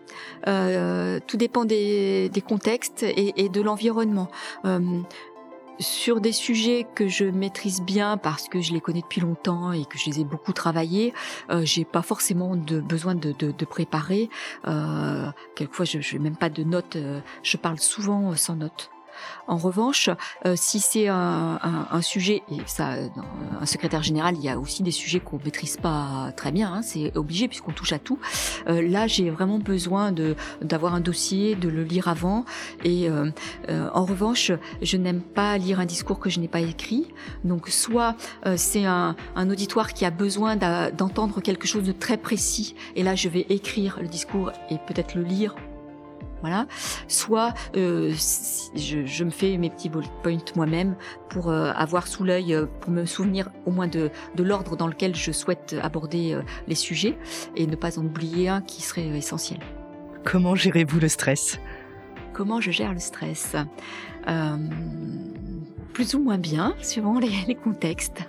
[0.46, 4.28] euh, tout dépend des, des contextes et, et de l'environnement.
[4.64, 5.00] Euh,
[5.78, 9.84] sur des sujets que je maîtrise bien parce que je les connais depuis longtemps et
[9.84, 11.12] que je les ai beaucoup travaillés,
[11.50, 14.30] euh, j'ai pas forcément de besoin de, de, de préparer.
[14.66, 16.96] Euh, quelquefois, je n'ai même pas de notes.
[17.42, 18.90] je parle souvent sans notes.
[19.48, 20.10] En revanche,
[20.44, 22.94] euh, si c'est un, un, un sujet, et ça,
[23.60, 26.82] un secrétaire général, il y a aussi des sujets qu'on maîtrise pas très bien, hein,
[26.82, 28.18] c'est obligé puisqu'on touche à tout.
[28.68, 32.44] Euh, là, j'ai vraiment besoin de d'avoir un dossier, de le lire avant.
[32.84, 33.30] Et euh,
[33.68, 34.50] en revanche,
[34.82, 37.06] je n'aime pas lire un discours que je n'ai pas écrit.
[37.44, 38.16] Donc, soit
[38.56, 43.14] c'est un, un auditoire qui a besoin d'entendre quelque chose de très précis, et là,
[43.14, 45.54] je vais écrire le discours et peut-être le lire
[46.40, 46.66] voilà.
[47.08, 50.94] Soit euh, si- je, je me fais mes petits bullet points moi-même
[51.28, 54.86] pour euh, avoir sous l'œil, euh, pour me souvenir au moins de, de l'ordre dans
[54.86, 57.16] lequel je souhaite aborder euh, les sujets
[57.56, 59.60] et ne pas en oublier un qui serait essentiel.
[60.24, 61.58] Comment gérez-vous le stress?
[62.32, 63.54] Comment je gère le stress?
[65.96, 68.18] Plus ou moins bien, suivant les, contextes.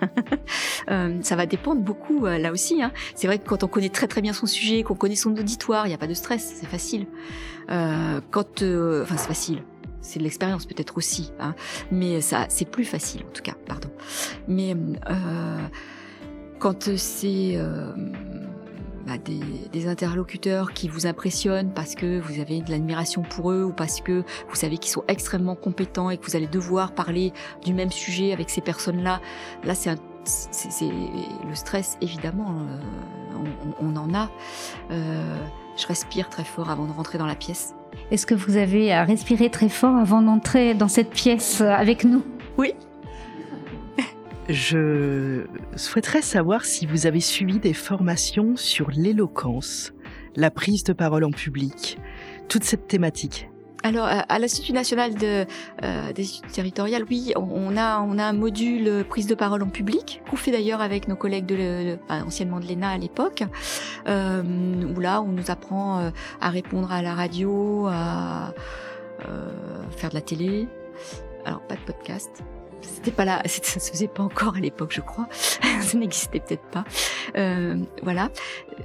[0.90, 2.82] Euh, ça va dépendre beaucoup euh, là aussi.
[2.82, 2.92] hein.
[3.14, 5.84] C'est vrai que quand on connaît très très bien son sujet, qu'on connaît son auditoire,
[5.84, 7.06] il n'y a pas de stress, c'est facile.
[7.70, 9.62] Euh, quand, enfin c'est facile.
[10.00, 11.54] C'est de l'expérience peut-être aussi, hein.
[11.90, 13.90] mais ça c'est plus facile en tout cas, pardon.
[14.46, 14.74] Mais
[16.58, 17.58] quand c'est
[19.08, 19.40] bah, des,
[19.72, 24.02] des interlocuteurs qui vous impressionnent parce que vous avez de l'admiration pour eux ou parce
[24.02, 27.32] que vous savez qu'ils sont extrêmement compétents et que vous allez devoir parler
[27.64, 29.22] du même sujet avec ces personnes-là,
[29.64, 29.94] là c'est
[30.84, 32.78] le stress évidemment euh,
[33.80, 34.30] on, on en a.
[34.90, 35.38] Euh,
[35.78, 37.74] je respire très fort avant de rentrer dans la pièce.
[38.10, 42.22] Est-ce que vous avez à respirer très fort avant d'entrer dans cette pièce avec nous?
[42.58, 42.74] Oui.
[44.48, 45.44] Je
[45.76, 49.92] souhaiterais savoir si vous avez suivi des formations sur l'éloquence,
[50.36, 51.98] la prise de parole en public,
[52.48, 53.50] toute cette thématique.
[53.84, 55.44] Alors, à l'Institut national euh,
[56.12, 60.20] des études territoriales, oui, on a, on a un module prise de parole en public,
[60.28, 63.44] qu'on fait d'ailleurs avec nos collègues de, anciennement de l'ENA à l'époque,
[64.08, 68.54] euh, où là, on nous apprend euh, à répondre à la radio, à
[69.90, 70.66] faire de la télé.
[71.44, 72.42] Alors, pas de podcast.
[72.82, 75.28] C'était pas là, ça se faisait pas encore à l'époque, je crois.
[75.80, 76.84] ça n'existait peut-être pas.
[77.36, 78.30] Euh, voilà.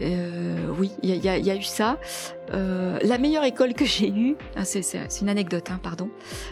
[0.01, 1.97] Euh, oui, il y a eu ça.
[2.51, 6.09] Euh, la meilleure école que j'ai eue, ah, c'est une anecdote, hein, pardon,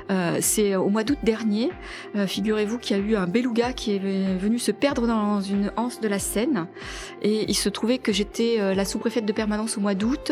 [0.10, 1.70] euh, c'est au mois d'août dernier.
[2.16, 5.72] Euh, Figurez-vous qu'il y a eu un beluga qui est venu se perdre dans une
[5.76, 6.68] anse de la Seine.
[7.22, 10.32] Et il se trouvait que j'étais euh, la sous-préfète de permanence au mois d'août,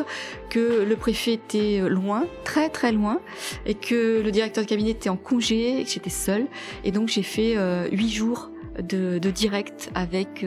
[0.49, 3.19] que le préfet était euh, loin, très très loin,
[3.65, 6.47] et que le directeur de cabinet était en congé, et que j'étais seule.
[6.83, 8.49] Et donc j'ai fait euh, huit jours
[8.81, 10.45] de, de direct avec...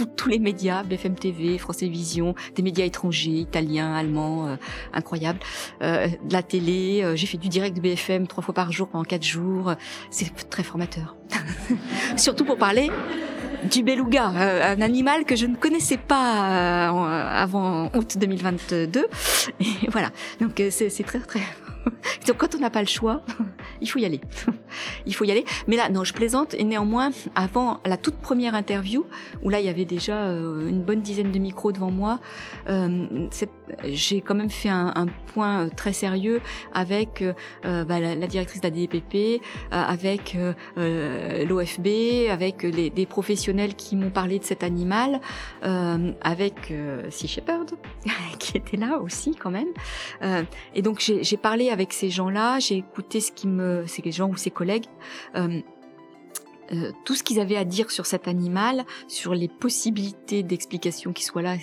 [0.00, 4.56] euh, tous- les médias, BFM TV, France Télévisions, des médias étrangers, italiens, allemands, euh,
[4.92, 5.38] incroyables,
[5.82, 7.00] euh, de la télé.
[7.02, 9.74] euh, j'ai fait du direct de BFM trois fois par jour pendant quatre jours.
[10.10, 11.16] C'est très formateur.
[12.16, 12.90] Surtout pour parler
[13.70, 19.06] du beluga, euh, un animal que je ne connaissais pas euh, avant août 2022.
[19.60, 21.40] Et voilà, donc euh, c'est très très.
[22.26, 23.22] Donc quand on n'a pas le choix,
[23.80, 24.20] il faut y aller.
[25.06, 25.44] il faut y aller.
[25.66, 26.54] Mais là, non, je plaisante.
[26.54, 29.06] Et néanmoins, avant la toute première interview,
[29.42, 32.20] où là il y avait déjà euh, une bonne dizaine de micros devant moi,
[32.68, 33.28] euh,
[33.84, 36.40] j'ai quand même fait un, point euh, très sérieux
[36.72, 37.24] avec
[37.62, 40.36] bah, la, directrice de la DPP, avec
[40.76, 45.20] l'OFB, avec des professionnels qui m'ont parlé de cet animal,
[45.62, 46.72] avec
[47.10, 47.72] Sea Shepherd
[48.38, 49.68] qui était là aussi quand même.
[50.74, 54.36] Et donc j'ai parlé avec ces gens-là, j'ai écouté ce qui me, ces gens ou
[54.36, 54.86] ces collègues.
[55.34, 55.60] euh,
[56.70, 61.24] euh, tout ce qu'ils avaient à dire sur cet animal, sur les possibilités d'explication qui
[61.24, 61.56] soient là,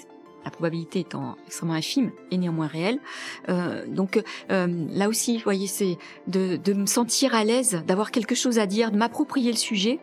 [0.43, 2.99] la probabilité étant extrêmement infime et néanmoins réelle.
[3.47, 8.57] Euh, donc là aussi, vous voyez, c'est de, me sentir à l'aise, d'avoir quelque chose
[8.57, 9.99] à dire, de m'approprier le sujet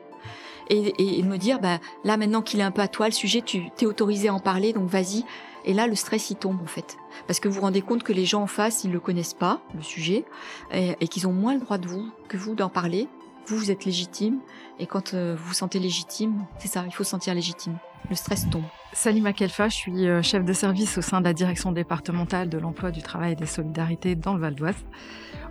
[0.71, 3.07] et, et, et de me dire, bah, là maintenant qu'il est un peu à toi
[3.07, 5.25] le sujet, tu t'es autorisé à en parler, donc vas-y.
[5.65, 6.97] Et là, le stress il tombe en fait,
[7.27, 9.61] parce que vous vous rendez compte que les gens en face, ils le connaissent pas
[9.75, 10.25] le sujet,
[10.73, 13.09] et, et qu'ils ont moins le droit de vous que vous d'en parler.
[13.47, 14.39] Vous, vous êtes légitime,
[14.79, 17.77] et quand euh, vous vous sentez légitime, c'est ça, il faut se sentir légitime.
[18.09, 18.63] le stress tombe.
[18.93, 22.59] Salima Kelfa, je suis euh, chef de service au sein de la direction départementale de
[22.59, 24.77] l'emploi, du travail et des solidarités dans le Val d'Oise.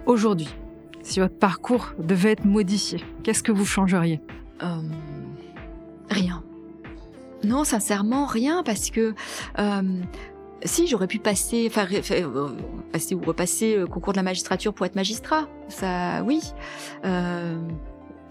[0.05, 0.47] Aujourd'hui,
[1.01, 4.21] si votre parcours devait être modifié, qu'est-ce que vous changeriez?
[4.63, 4.81] Euh,
[6.09, 6.43] Rien.
[7.43, 9.13] Non, sincèrement, rien, parce que
[9.59, 9.81] euh,
[10.63, 12.49] si j'aurais pu passer, enfin, euh,
[12.91, 16.41] passer ou repasser le concours de la magistrature pour être magistrat, ça, oui.
[17.05, 17.55] Euh,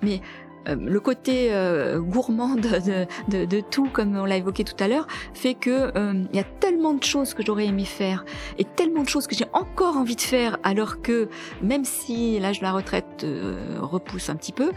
[0.03, 0.21] mais
[0.69, 1.51] le côté
[1.97, 5.91] gourmand de, de, tout, comme on l'a évoqué tout à l'heure, fait que
[6.31, 8.27] il y a tellement de choses que j'aurais aimé faire
[8.59, 11.31] et tellement de choses que j'ai encore envie de faire, alors que
[11.63, 13.27] même si l'âge de la retraite
[13.81, 14.71] repousse un petit peu,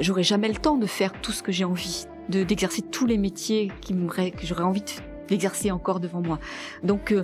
[0.00, 3.18] j'aurais jamais le temps de faire tout ce que j'ai envie, de d'exercer tous les
[3.18, 4.84] métiers qui que j'aurais envie
[5.28, 6.38] d'exercer encore devant moi.
[6.82, 7.14] Donc,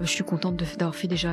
[0.00, 1.30] je suis contente d'avoir fait déjà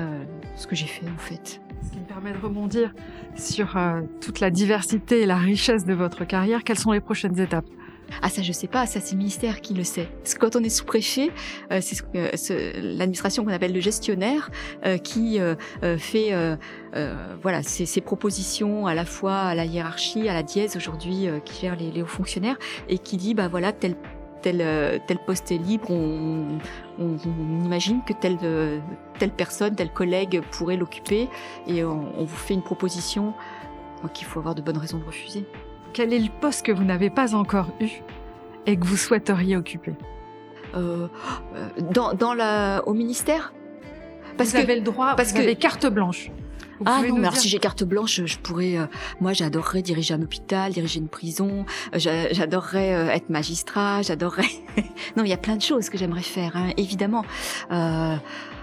[0.56, 1.62] ce que j'ai fait en fait.
[1.84, 2.94] Ce qui me permet de rebondir
[3.36, 6.64] sur euh, toute la diversité et la richesse de votre carrière.
[6.64, 7.66] Quelles sont les prochaines étapes?
[8.22, 10.08] Ah ça je sais pas, ça c'est le ministère qui le sait.
[10.24, 11.30] Parce que quand on est sous-préfet,
[11.72, 14.50] euh, c'est ce l'administration qu'on appelle le gestionnaire
[14.86, 16.32] euh, qui euh, euh, fait
[17.42, 21.76] voilà ses, propositions à la fois à la hiérarchie, à la dièse aujourd'hui qui gère
[21.76, 22.58] les, hauts fonctionnaires
[22.90, 23.96] et qui dit bah voilà tel
[24.42, 26.58] tel, euh, tel poste est libre, on,
[27.64, 28.80] imagine que telle, euh,
[29.20, 31.30] telle personne, tel collègue pourrait l'occuper
[31.68, 33.34] et on, on, vous fait une proposition
[34.14, 35.46] qu'il faut avoir de bonnes raisons de refuser.
[35.94, 37.90] Quel est le poste que vous n'avez pas encore eu
[38.66, 39.94] et que vous souhaiteriez occuper
[40.76, 41.08] euh,
[41.92, 43.54] dans, dans la, Au ministère?
[44.38, 46.32] Parce vous que, avez le droit, parce vous que, avez carte blanche.
[46.82, 48.76] Vous ah non, mais alors si j'ai carte blanche, je pourrais.
[48.76, 48.88] Euh,
[49.20, 51.64] moi, j'adorerais diriger un hôpital, diriger une prison.
[51.94, 54.02] Euh, j'adorerais euh, être magistrat.
[54.02, 54.50] J'adorerais.
[55.16, 57.24] non, il y a plein de choses que j'aimerais faire, hein, évidemment.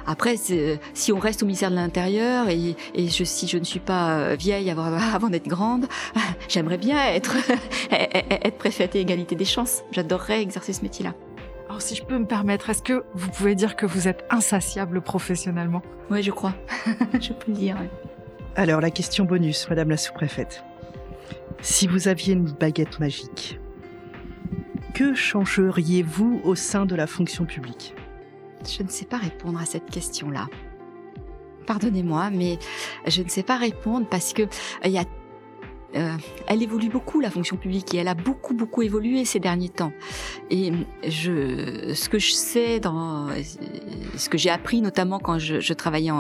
[0.09, 3.65] Euh, après, si on reste au ministère de l'Intérieur et, et je, si je ne
[3.65, 4.85] suis pas vieille avant,
[5.15, 5.87] avant d'être grande,
[6.49, 7.37] j'aimerais bien être
[7.91, 9.83] être préfète et égalité des chances.
[9.93, 11.15] J'adorerais exercer ce métier-là.
[11.69, 15.03] Alors, si je peux me permettre, est-ce que vous pouvez dire que vous êtes insatiable
[15.03, 15.83] professionnellement?
[16.11, 16.55] Oui, je crois.
[17.21, 17.77] je peux le dire.
[17.77, 17.91] Ouais.
[18.57, 20.65] Alors, la question bonus, Madame la sous-préfète.
[21.61, 23.61] Si vous aviez une baguette magique,
[24.95, 27.95] que changeriez-vous au sein de la fonction publique?
[28.67, 30.49] Je ne sais pas répondre à cette question-là.
[31.67, 32.59] Pardonnez-moi, mais
[33.07, 34.43] je ne sais pas répondre parce que
[34.85, 35.05] il y a
[35.97, 39.71] euh, elle évolue beaucoup la fonction publique et elle a beaucoup beaucoup évolué ces derniers
[39.71, 39.93] temps.
[40.51, 40.71] Et
[41.03, 43.29] ce que je sais dans,
[44.17, 46.13] ce que j'ai appris notamment quand je, travaillais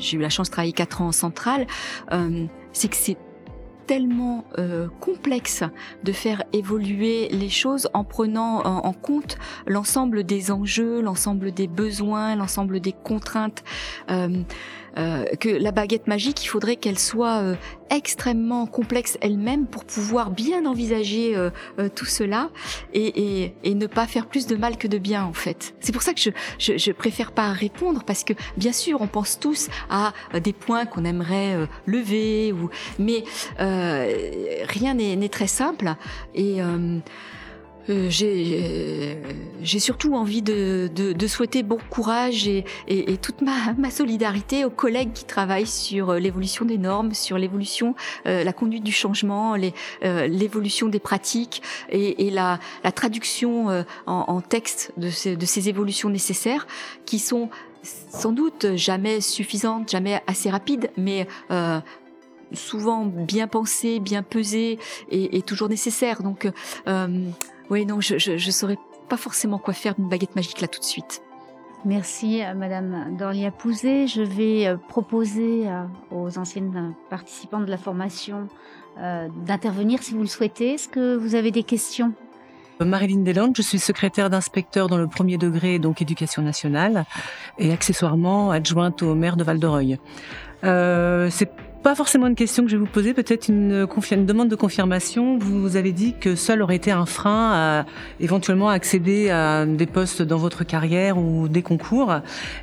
[0.00, 1.66] j'ai eu la chance de travailler quatre ans en centrale,
[2.12, 3.18] euh, c'est que c'est
[3.86, 5.62] tellement euh, complexe
[6.02, 12.36] de faire évoluer les choses en prenant en, compte l'ensemble des enjeux, l'ensemble des besoins,
[12.36, 13.64] l'ensemble des contraintes.
[14.10, 14.42] Euh,
[14.96, 17.54] euh, que la baguette magique, il faudrait qu'elle soit euh,
[17.90, 22.50] extrêmement complexe elle-même pour pouvoir bien envisager euh, euh tout cela
[22.92, 25.74] et, et, et, ne pas faire plus de mal que de bien en fait.
[25.80, 29.06] C'est pour ça que je, je, je, préfère pas répondre parce que bien sûr on
[29.06, 33.24] pense tous à des points qu'on aimerait lever ou mais
[33.58, 35.94] rien n'est très simple
[36.34, 36.60] et
[37.88, 39.18] euh, j'ai
[39.62, 44.64] j'ai surtout envie de, de, de, souhaiter bon courage et, et, toute ma, ma solidarité
[44.64, 47.94] aux collègues qui travaillent sur euh, l'évolution des normes, sur l'évolution,
[48.26, 53.82] euh, la conduite du changement, euh, l'évolution des pratiques et, et la, la, traduction euh,
[54.06, 56.66] en, en, texte de ces, de ces évolutions nécessaires
[57.06, 57.48] qui sont
[57.84, 61.80] sans doute jamais suffisantes, jamais assez rapides, mais euh,
[62.52, 64.78] souvent bien pensées, bien pesées
[65.10, 66.22] et, toujours nécessaires.
[66.22, 66.50] Donc
[66.86, 67.28] euh,
[67.70, 70.80] oui, non, je, je, je saurais pas forcément quoi faire d'une baguette magique là tout
[70.80, 71.22] de suite.
[71.84, 74.06] Merci à Madame Dorlia Pouzet.
[74.06, 78.48] Je vais euh, proposer euh, aux anciennes participantes de la formation
[78.98, 80.74] euh, d'intervenir si vous le souhaitez.
[80.74, 82.14] Est-ce que vous avez des questions?
[82.80, 87.04] Marilyn Deslandes, je suis secrétaire d'inspecteur dans le premier degré, donc éducation nationale,
[87.58, 89.98] et accessoirement adjointe au maire de Val-de-Reuil.
[90.64, 91.50] Euh, c'est
[91.84, 95.36] pas forcément une question que je vais vous poser, peut-être une, une, demande de confirmation.
[95.36, 97.86] Vous avez dit que seul aurait été un frein à
[98.20, 102.14] éventuellement accéder à des postes dans votre carrière ou des concours.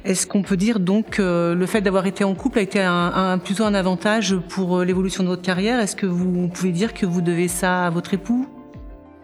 [0.06, 3.38] Est-ce qu'on peut dire donc que le fait d'avoir été en couple a été un,
[3.38, 5.80] plutôt un avantage pour l'évolution de votre carrière?
[5.80, 8.48] Est-ce que vous pouvez dire que vous devez ça à votre époux?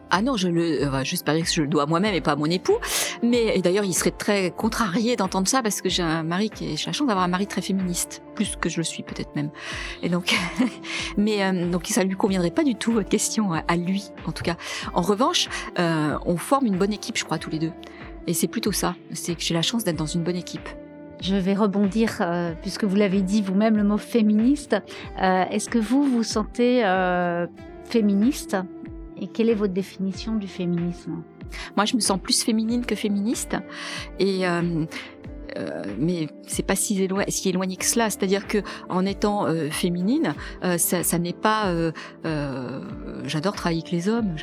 [0.10, 2.46] Ah non, je le, enfin, j'espère que je le dois moi-même et pas à mon
[2.46, 2.78] époux.
[3.24, 6.78] Mais d'ailleurs, il serait très contrarié d'entendre ça parce que j'ai un mari qui est,
[6.78, 9.50] j'ai la chance d'avoir un mari très féministe, plus que je le suis peut-être même.
[10.04, 10.36] Et donc,
[11.18, 14.44] mais euh, donc ça lui conviendrait pas du tout votre question à lui, en tout
[14.44, 14.56] cas.
[14.94, 15.50] En revanche,
[15.80, 17.72] euh, on forme une bonne équipe, je crois, tous les deux.
[18.28, 20.68] Et c'est plutôt ça, c'est que j'ai la chance d'être dans une bonne équipe.
[21.22, 24.76] Je vais rebondir, euh, puisque vous l'avez dit vous-même, le mot féministe.
[25.22, 27.48] Euh, est-ce que vous vous sentez euh,
[27.86, 28.58] féministe?
[29.22, 31.24] Et quelle est votre définition du féminisme?
[31.76, 33.56] Moi, je me sens plus féminine que féministe.
[34.20, 34.46] Et
[35.58, 38.10] euh, mais c'est pas si, éloigné, si éloigné que cela.
[38.10, 38.60] C'est-à-dire que
[38.90, 41.74] en étant euh, féminine, euh, ça, ça n'est pas.
[43.24, 44.36] J'adore travailler avec les hommes.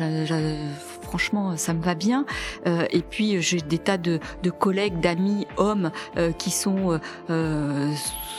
[1.15, 2.27] Franchement, ça me va bien.
[2.67, 4.19] et puis j'ai des tas de,
[4.51, 5.93] collègues, d'amis hommes
[6.39, 6.99] qui sont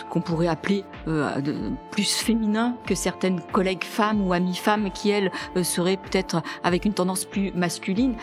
[0.09, 0.83] qu'on pourrait appeler
[1.91, 5.31] plus féminins que certaines collègues femmes ou amies femmes qui elles
[5.63, 8.15] seraient peut-être avec une tendance plus masculine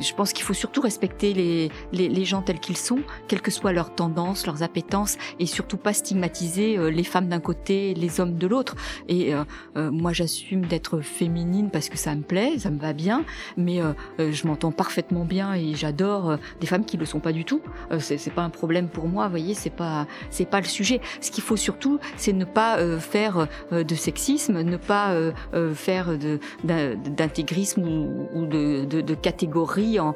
[0.00, 3.72] je pense qu'il faut surtout respecter les, les, gens tels qu'ils sont, quelles que soient
[3.72, 8.36] leurs tendances, leurs appétences, et surtout pas stigmatiser euh, les femmes d'un côté, les hommes
[8.36, 8.76] de l'autre.
[9.08, 9.44] Et euh,
[9.76, 13.24] euh, moi, j'assume d'être féminine parce que ça me plaît, ça me va bien,
[13.56, 13.80] mais
[14.18, 17.60] je m'entends parfaitement bien et j'adore des femmes qui le sont pas du tout.
[17.98, 21.00] c'est pas un problème pour moi, vous voyez, c'est pas c'est pas le sujet.
[21.20, 25.14] Ce qu'il faut surtout, c'est ne pas faire de sexisme, ne pas
[25.74, 26.10] faire
[26.64, 30.14] d'intégrisme ou, ou de, de, de catégorie en,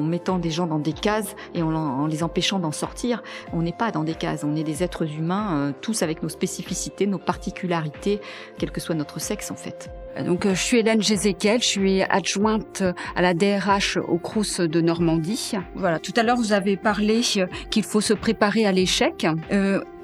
[0.00, 3.22] mettant des gens dans des cases et en, les empêchant d'en sortir.
[3.52, 6.28] On n'est pas dans des cases, on est des êtres humains, euh, tous avec nos
[6.28, 8.20] spécificités, nos particularités,
[8.58, 9.90] quel que soit notre sexe en fait.
[10.26, 12.82] Donc, euh, je suis Hélène Jézéquel, je suis adjointe
[13.16, 15.52] à la DRH au Crous de Normandie.
[15.74, 19.26] Voilà, tout à l'heure, vous avez parlé euh, qu'il faut se préparer à l'échec.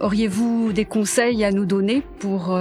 [0.00, 2.56] Auriez-vous des conseils à nous donner pour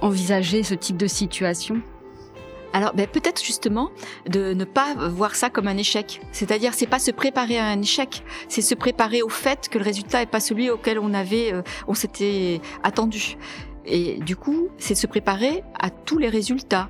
[0.00, 1.80] envisager ce type de situation?
[2.72, 3.90] Alors ben, peut-être justement
[4.28, 6.20] de ne pas voir ça comme un échec.
[6.32, 9.84] C'est-à-dire c'est pas se préparer à un échec, c'est se préparer au fait que le
[9.84, 13.36] résultat est pas celui auquel on avait euh, on s'était attendu.
[13.84, 16.88] Et du coup, c'est se préparer à tous les résultats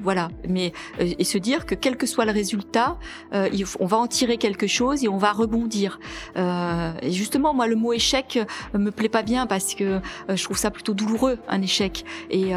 [0.00, 0.28] voilà.
[0.48, 2.98] Mais euh, et se dire que quel que soit le résultat,
[3.32, 3.48] euh,
[3.80, 5.98] on va en tirer quelque chose et on va rebondir.
[6.36, 8.38] Euh, et justement, moi, le mot échec
[8.74, 12.04] me plaît pas bien parce que je trouve ça plutôt douloureux un échec.
[12.30, 12.52] Et,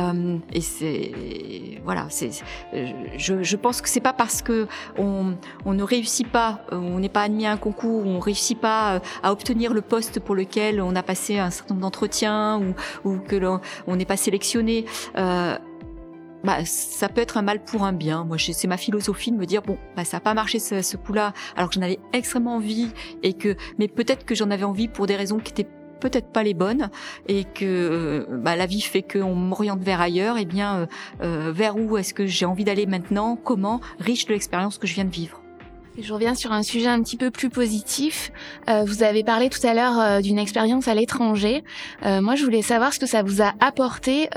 [0.53, 1.11] et c'est
[1.83, 2.31] voilà, c'est
[3.17, 4.67] je, je pense que c'est pas parce que
[4.97, 5.35] on,
[5.65, 9.31] on ne réussit pas, on n'est pas admis à un concours, on réussit pas à
[9.31, 13.35] obtenir le poste pour lequel on a passé un certain nombre d'entretiens ou, ou que
[13.35, 14.85] l'on n'est pas sélectionné.
[15.17, 15.57] Euh,
[16.43, 18.23] bah, ça peut être un mal pour un bien.
[18.23, 20.97] Moi, c'est ma philosophie de me dire bon, bah, ça n'a pas marché ce, ce
[20.97, 22.89] coup-là, alors que j'en avais extrêmement envie
[23.23, 25.67] et que, mais peut-être que j'en avais envie pour des raisons qui étaient
[26.01, 26.89] peut-être pas les bonnes
[27.29, 30.37] et que euh, bah, la vie fait qu'on m'oriente vers ailleurs.
[30.37, 30.85] Et eh bien, euh,
[31.21, 33.37] euh, vers où est-ce que j'ai envie d'aller maintenant?
[33.37, 33.79] Comment?
[33.99, 35.40] Riche de l'expérience que je viens de vivre.
[35.97, 38.31] Je reviens sur un sujet un petit peu plus positif.
[38.69, 41.65] Euh, vous avez parlé tout à l'heure euh, d'une expérience à l'étranger.
[42.05, 44.29] Euh, moi, je voulais savoir ce que ça vous a apporté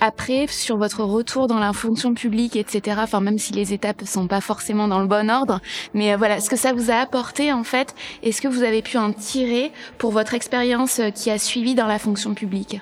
[0.00, 2.98] après sur votre retour dans la fonction publique, etc.
[3.02, 5.60] Enfin, même si les étapes sont pas forcément dans le bon ordre,
[5.94, 8.98] mais voilà, ce que ça vous a apporté en fait, est-ce que vous avez pu
[8.98, 12.80] en tirer pour votre expérience qui a suivi dans la fonction publique?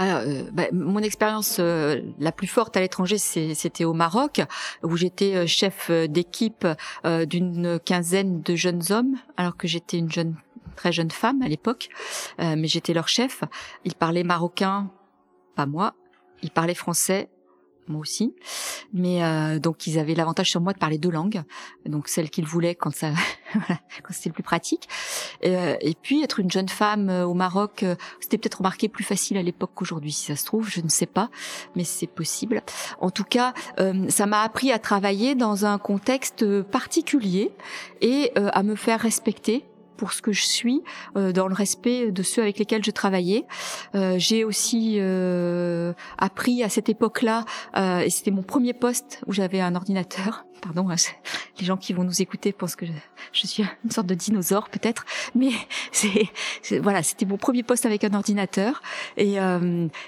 [0.00, 4.40] Alors, euh, bah, mon expérience euh, la plus forte à l'étranger, c'était au Maroc,
[4.82, 6.66] où j'étais euh, chef d'équipe
[7.04, 10.36] d'une quinzaine de jeunes hommes, alors que j'étais une jeune,
[10.74, 11.90] très jeune femme à l'époque,
[12.38, 13.44] mais j'étais leur chef.
[13.84, 14.90] Ils parlaient marocain,
[15.54, 15.94] pas moi.
[16.42, 17.28] Ils parlaient français,
[17.88, 18.34] moi aussi.
[18.92, 21.42] Mais euh, donc ils avaient l'avantage sur moi de parler deux langues,
[21.86, 23.10] donc celle qu'ils voulaient quand ça,
[23.54, 24.88] quand c'était le plus pratique.
[25.44, 27.84] Euh, et puis être une jeune femme euh, au Maroc,
[28.20, 31.06] c'était peut-être remarqué plus facile à l'époque qu'aujourd'hui, si ça se trouve, je ne sais
[31.06, 31.30] pas,
[31.76, 32.62] mais c'est possible.
[33.00, 33.54] En tout cas,
[34.08, 37.52] ça m'a appris à travailler dans un contexte particulier
[38.00, 39.64] et à me faire respecter
[40.00, 40.82] pour ce que je suis,
[41.14, 43.44] euh, dans le respect de ceux avec lesquels je travaillais.
[43.94, 47.44] Euh, j'ai aussi euh, appris à cette époque-là,
[47.76, 50.46] et c'était mon premier poste où j'avais un ordinateur.
[50.62, 50.96] Pardon, hein,
[51.60, 52.86] les gens qui vont nous écouter pensent que
[53.32, 55.50] je, suis une sorte de dinosaure peut-être, mais
[55.92, 56.30] c'est
[56.80, 58.82] voilà, c'était mon premier poste avec un ordinateur
[59.18, 59.36] et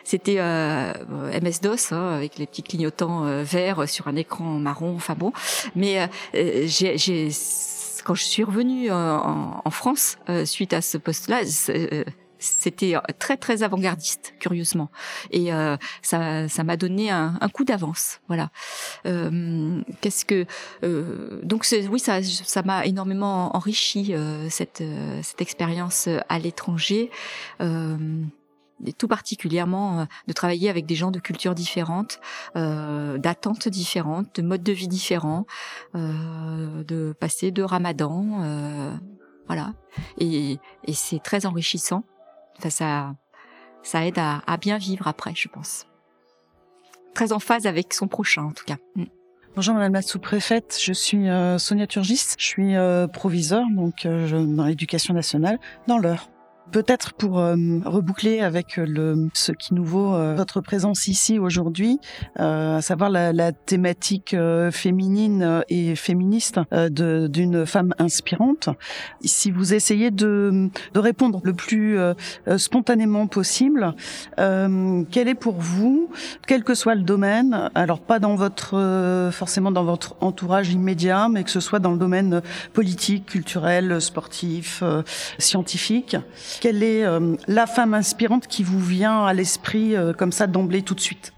[0.05, 4.95] c'était MS DOS hein, avec les petits clignotants verts sur un écran marron.
[4.95, 5.33] Enfin bon,
[5.75, 7.31] mais j'ai
[8.05, 12.05] quand je suis revenue euh, en, France euh, suite à ce poste-là, euh,
[12.39, 14.91] c'était très très avant-gardiste, curieusement,
[15.31, 15.51] et
[16.03, 18.19] ça m'a donné un, coup d'avance.
[18.27, 18.51] Voilà.
[19.05, 20.45] Qu'est-ce que
[21.45, 24.13] donc oui ça m'a énormément enrichi
[24.51, 24.83] cette
[25.39, 27.11] expérience à l'étranger
[28.87, 32.21] et tout particulièrement euh, de travailler avec des gens de cultures différentes,
[32.57, 35.47] euh, d'attentes différentes, de modes de vie différents,
[35.95, 38.95] euh, de passer de Ramadan, euh,
[39.47, 39.75] voilà.
[40.19, 42.05] Et, et c'est très enrichissant.
[42.59, 43.15] Enfin, ça,
[43.83, 45.87] ça aide à, à, bien vivre après, je pense.
[47.15, 48.77] Très en phase avec son prochain, en tout cas.
[48.97, 49.05] Mm.
[49.55, 54.65] Bonjour Madame la sous-préfète, je suis euh, Sonia Turgis, je suis euh, proviseur donc dans
[54.65, 56.32] l'éducation nationale dans l'heure.
[56.71, 57.55] Peut-être pour euh,
[57.85, 61.99] reboucler avec le, ce qui nous vaut euh, votre présence ici aujourd'hui,
[62.41, 64.35] euh, à savoir la, la thématique
[64.71, 68.71] féminine et féministe d'une femme inspirante.
[69.23, 71.99] Si vous essayez de, de répondre le plus
[72.57, 73.95] spontanément possible,
[74.37, 76.11] quel est pour vous,
[76.47, 81.45] quel que soit le domaine, alors pas dans votre forcément dans votre entourage immédiat, mais
[81.45, 82.43] que ce soit dans le domaine
[82.73, 84.83] politique, culturel, sportif,
[85.39, 86.17] scientifique,
[86.61, 90.83] quelle est euh, la femme inspirante qui vous vient à l'esprit euh, comme ça d'emblée
[90.83, 91.33] tout de suite?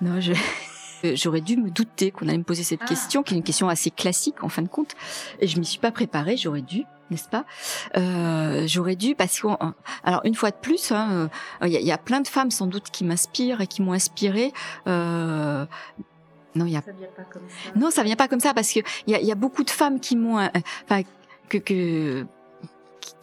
[0.00, 0.32] Non, je...
[1.14, 2.86] J'aurais dû me douter qu'on allait me poser cette ah.
[2.86, 4.94] question, qui est une question assez classique en fin de compte,
[5.40, 6.36] et je m'y suis pas préparée.
[6.36, 7.44] J'aurais dû, n'est-ce pas?
[7.96, 9.46] Euh, J'aurais dû parce que,
[10.02, 11.28] alors une fois de plus, hein,
[11.62, 14.52] il y, a plein de femmes sans doute qui m'inspirent et qui m'ont inspirée.
[14.88, 15.66] Euh,
[16.56, 16.82] non, il y a.
[16.82, 17.78] Ça vient pas comme ça.
[17.78, 19.70] Non, ça vient pas comme ça parce que il y a, y a, beaucoup de
[19.70, 21.02] femmes qui m'ont, enfin,
[21.50, 22.26] que, que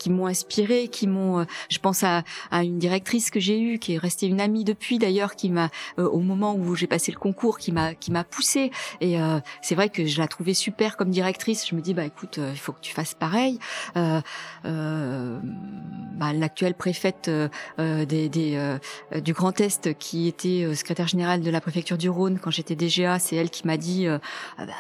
[0.04, 1.40] qui m'ont inspiré, qui m'ont.
[1.40, 4.66] Euh, je pense à, à, une directrice que j'ai eue, qui est restée une amie
[4.66, 8.12] depuis d'ailleurs, qui m'a euh, au moment où j'ai passé le concours, qui m'a qui
[8.12, 8.70] m'a poussée.
[9.00, 11.66] Et euh, c'est vrai que je la trouvais super comme directrice.
[11.66, 13.60] Je me dis bah écoute, il faut que tu fasses pareil.
[13.96, 14.20] Euh,
[14.66, 17.32] bah, l'actuelle préfète
[17.78, 18.78] des, des
[19.22, 23.20] du Grand Est, qui était secrétaire générale de la préfecture du Rhône quand j'étais DGA,
[23.20, 24.20] c'est elle qui m'a dit ah
[24.58, 24.74] bah,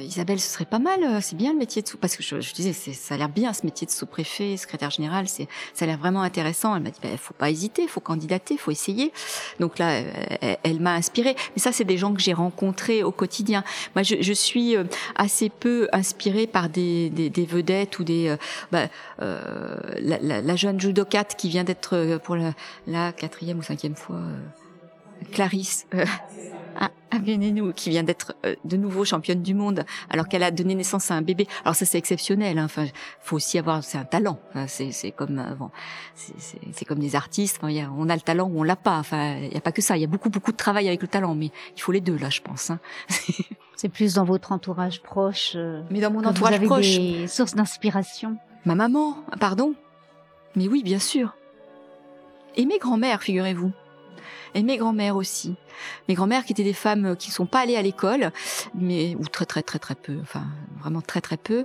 [0.00, 2.54] Isabelle, ce serait pas mal, c'est bien le métier de sous parce que je, je
[2.54, 5.98] disais ça a l'air bien ce métier de sous-préfet secrétaire générale, c'est ça a l'air
[5.98, 6.76] vraiment intéressant.
[6.76, 9.12] Elle m'a dit, il bah, faut pas hésiter, faut candidater, faut essayer.
[9.60, 10.02] Donc là,
[10.62, 11.36] elle, m'a inspirée.
[11.54, 13.64] Mais ça, c'est des gens que j'ai rencontrés au quotidien.
[13.94, 14.84] Moi, je, suis euh,
[15.16, 17.10] assez peu inspirée par des,
[17.48, 18.36] vedettes ou des euh,
[18.72, 18.88] bah,
[19.22, 22.52] euh, la, jeune judokate qui vient d'être euh, pour la,
[22.86, 24.20] la, quatrième ou cinquième fois.
[25.32, 25.86] Clarisse
[27.10, 31.10] Aguenenou, qui vient d'être euh, de nouveau championne du monde, alors qu'elle a donné naissance
[31.10, 31.46] à un bébé.
[31.64, 32.58] Alors ça, c'est exceptionnel.
[32.58, 32.64] Hein.
[32.64, 32.86] Enfin,
[33.20, 34.38] faut aussi avoir, c'est un talent.
[34.66, 35.70] c'est, c'est comme, euh, bon,
[36.14, 37.58] c'est, c'est comme des artistes.
[37.60, 38.98] Enfin, y a, on a le talent ou on l'a pas.
[38.98, 39.96] Enfin, il y a pas que ça.
[39.96, 42.16] Il y a beaucoup, beaucoup de travail avec le talent, mais il faut les deux
[42.16, 42.70] là, je pense.
[42.70, 42.78] Hein.
[43.76, 45.52] c'est plus dans votre entourage proche.
[45.54, 48.36] Euh, mais dans mon entourage vous avez proche, des sources d'inspiration.
[48.64, 49.74] Ma maman, pardon.
[50.56, 51.36] Mais oui, bien sûr.
[52.56, 53.72] Et mes grands-mères, figurez-vous
[54.54, 55.54] et mes grands-mères aussi.
[56.08, 58.32] Mes grands-mères qui étaient des femmes euh, qui ne sont pas allées à l'école,
[58.74, 60.44] mais ou très très très très peu, enfin
[60.80, 61.64] vraiment très très peu.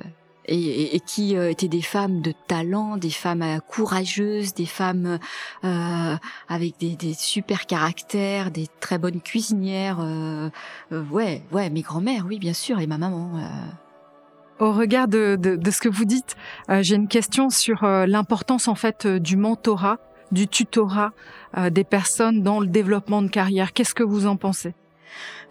[0.00, 0.04] Euh,
[0.50, 5.18] et, qui euh, étaient des femmes de talent, des femmes courageuses, des femmes
[5.62, 9.98] avec des, super caractères, des très bonnes cuisinières.
[10.90, 13.32] Ouais, ouais, mes grands-mères, oui, bien sûr, et ma maman.
[14.58, 15.38] Au regard de,
[15.70, 16.34] ce que vous dites,
[16.80, 19.98] j'ai une question sur l'importance en fait du mentorat
[20.32, 21.12] du tutorat
[21.56, 23.72] euh, des personnes dans le développement de carrière.
[23.72, 24.74] Qu'est-ce que vous en pensez?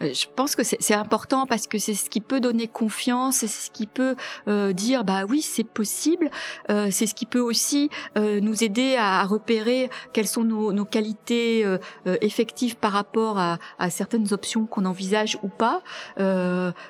[0.01, 3.72] Je pense que c'est important parce que c'est ce qui peut donner confiance, c'est ce
[3.72, 4.16] qui peut
[4.47, 6.30] euh, dire bah oui c'est possible,
[6.70, 10.72] euh, c'est ce qui peut aussi euh, nous aider à, à, repérer quelles sont nos,
[10.72, 15.82] nos qualités euh, euh, effectives par rapport à, à certaines options qu'on envisage ou pas,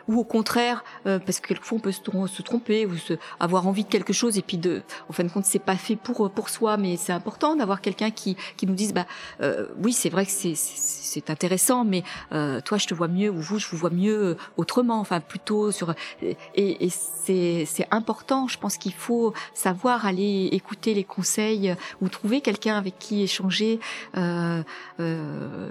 [0.08, 3.90] ou au contraire parce que quelquefois on peut se, tromper ou se, avoir envie de
[3.90, 6.78] quelque chose et puis de en fin de compte c'est pas fait pour pour soi.
[6.78, 9.06] Mais c'est important d'avoir quelqu'un qui qui nous dise bah
[9.82, 12.04] oui c'est vrai que c'est c'est intéressant mais
[12.62, 15.72] toi je te vois mieux ou vous je vous vois mieux euh, autrement enfin plutôt
[15.72, 21.76] sur et, et c'est c'est important je pense qu'il faut savoir aller écouter les conseils
[22.02, 23.80] ou trouver quelqu'un avec qui échanger
[24.16, 24.64] euh,
[25.00, 25.70] euh,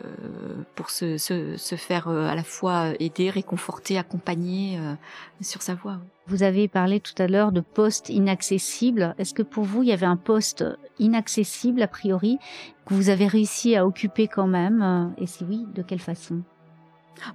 [0.74, 4.94] pour se, se, se faire euh, à la fois aider réconforter accompagner euh,
[5.40, 9.14] sur sa voie vous avez parlé tout à l'heure de postes inaccessibles.
[9.16, 10.64] Est-ce que pour vous, il y avait un poste
[10.98, 12.38] inaccessible a priori
[12.84, 15.14] que vous avez réussi à occuper quand même?
[15.18, 16.42] Et si oui, de quelle façon?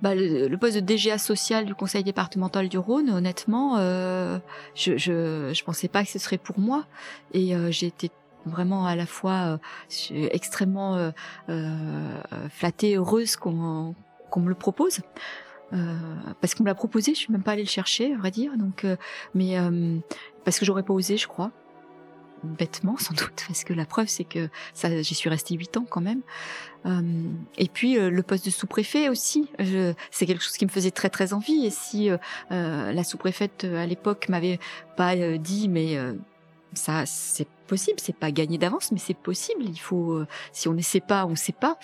[0.02, 4.40] Bah, le, poste de DGA social du conseil départemental du Rhône, honnêtement, euh,
[4.76, 6.86] je, je je pensais pas que ce serait pour moi
[7.34, 7.92] et euh, j'ai
[8.46, 9.60] vraiment à la fois
[10.12, 11.12] euh, extrêmement euh,
[11.50, 13.96] euh, flattée, heureuse qu'on
[14.30, 15.02] qu'on me le propose.
[15.74, 15.96] Euh,
[16.42, 18.58] parce qu'on me l'a proposé, je suis même pas allée le chercher, à vrai dire.
[18.58, 18.86] Donc,
[19.34, 19.56] mais
[20.44, 21.52] parce que j'aurais pas osé, je crois
[22.44, 25.86] bêtement sans doute, parce que la preuve c'est que ça, j'y suis restée huit ans
[25.90, 26.22] quand même.
[26.86, 27.02] Euh,
[27.58, 29.50] et puis euh, le poste de sous-préfet aussi,
[30.12, 31.66] c'est quelque chose qui me faisait très très envie.
[31.66, 32.18] Et si euh,
[32.52, 34.60] euh la sous-préfète à l'époque m'avait
[34.98, 35.98] pas dit, mais
[36.74, 39.64] ça c'est possible, c'est pas gagné d'avance, mais c'est possible.
[39.64, 41.78] Il faut, si on ne sait pas, on ne sait pas.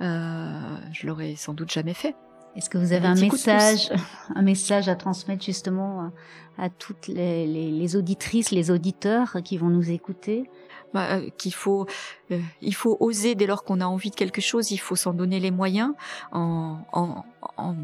[0.00, 2.14] je l'aurais sans doute jamais fait.
[2.56, 3.90] Est-ce que vous avez un, un message,
[4.34, 6.10] un message à transmettre justement
[6.58, 10.50] à, toutes les, les, les, auditrices, les auditeurs qui vont nous écouter?
[10.92, 11.86] Bah, euh, Qu'il faut,
[12.30, 15.14] euh, il faut oser dès lors qu'on a envie de quelque chose, il faut s'en
[15.14, 15.94] donner les moyens
[16.32, 17.24] en, en,
[17.56, 17.74] en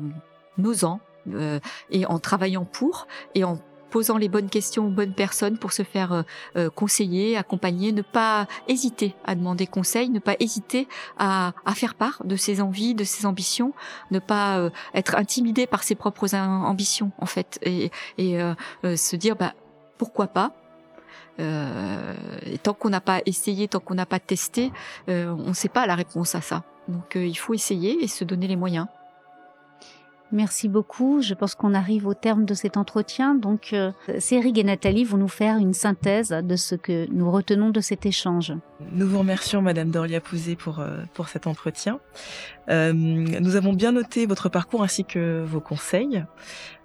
[0.62, 1.00] osant
[1.32, 3.58] euh, et en travaillant pour et en
[3.90, 6.24] posant les bonnes questions aux bonnes personnes pour se faire
[6.74, 10.88] conseiller, accompagner, ne pas hésiter à demander conseil, ne pas hésiter
[11.18, 13.72] à, à faire part de ses envies, de ses ambitions,
[14.10, 18.38] ne pas être intimidé par ses propres ambitions en fait, et, et
[18.96, 19.54] se dire bah
[19.96, 20.52] pourquoi pas
[21.40, 22.14] euh,
[22.46, 24.72] et tant qu'on n'a pas essayé, tant qu'on n'a pas testé,
[25.08, 26.64] euh, on ne sait pas la réponse à ça.
[26.88, 28.86] Donc euh, il faut essayer et se donner les moyens.
[30.32, 31.20] Merci beaucoup.
[31.22, 33.34] Je pense qu'on arrive au terme de cet entretien.
[33.34, 37.70] Donc, euh, Cérig et Nathalie vont nous faire une synthèse de ce que nous retenons
[37.70, 38.52] de cet échange.
[38.92, 40.84] Nous vous remercions, Madame Dorlia Pouzé, pour,
[41.14, 41.98] pour cet entretien.
[42.68, 46.24] Euh, nous avons bien noté votre parcours ainsi que vos conseils.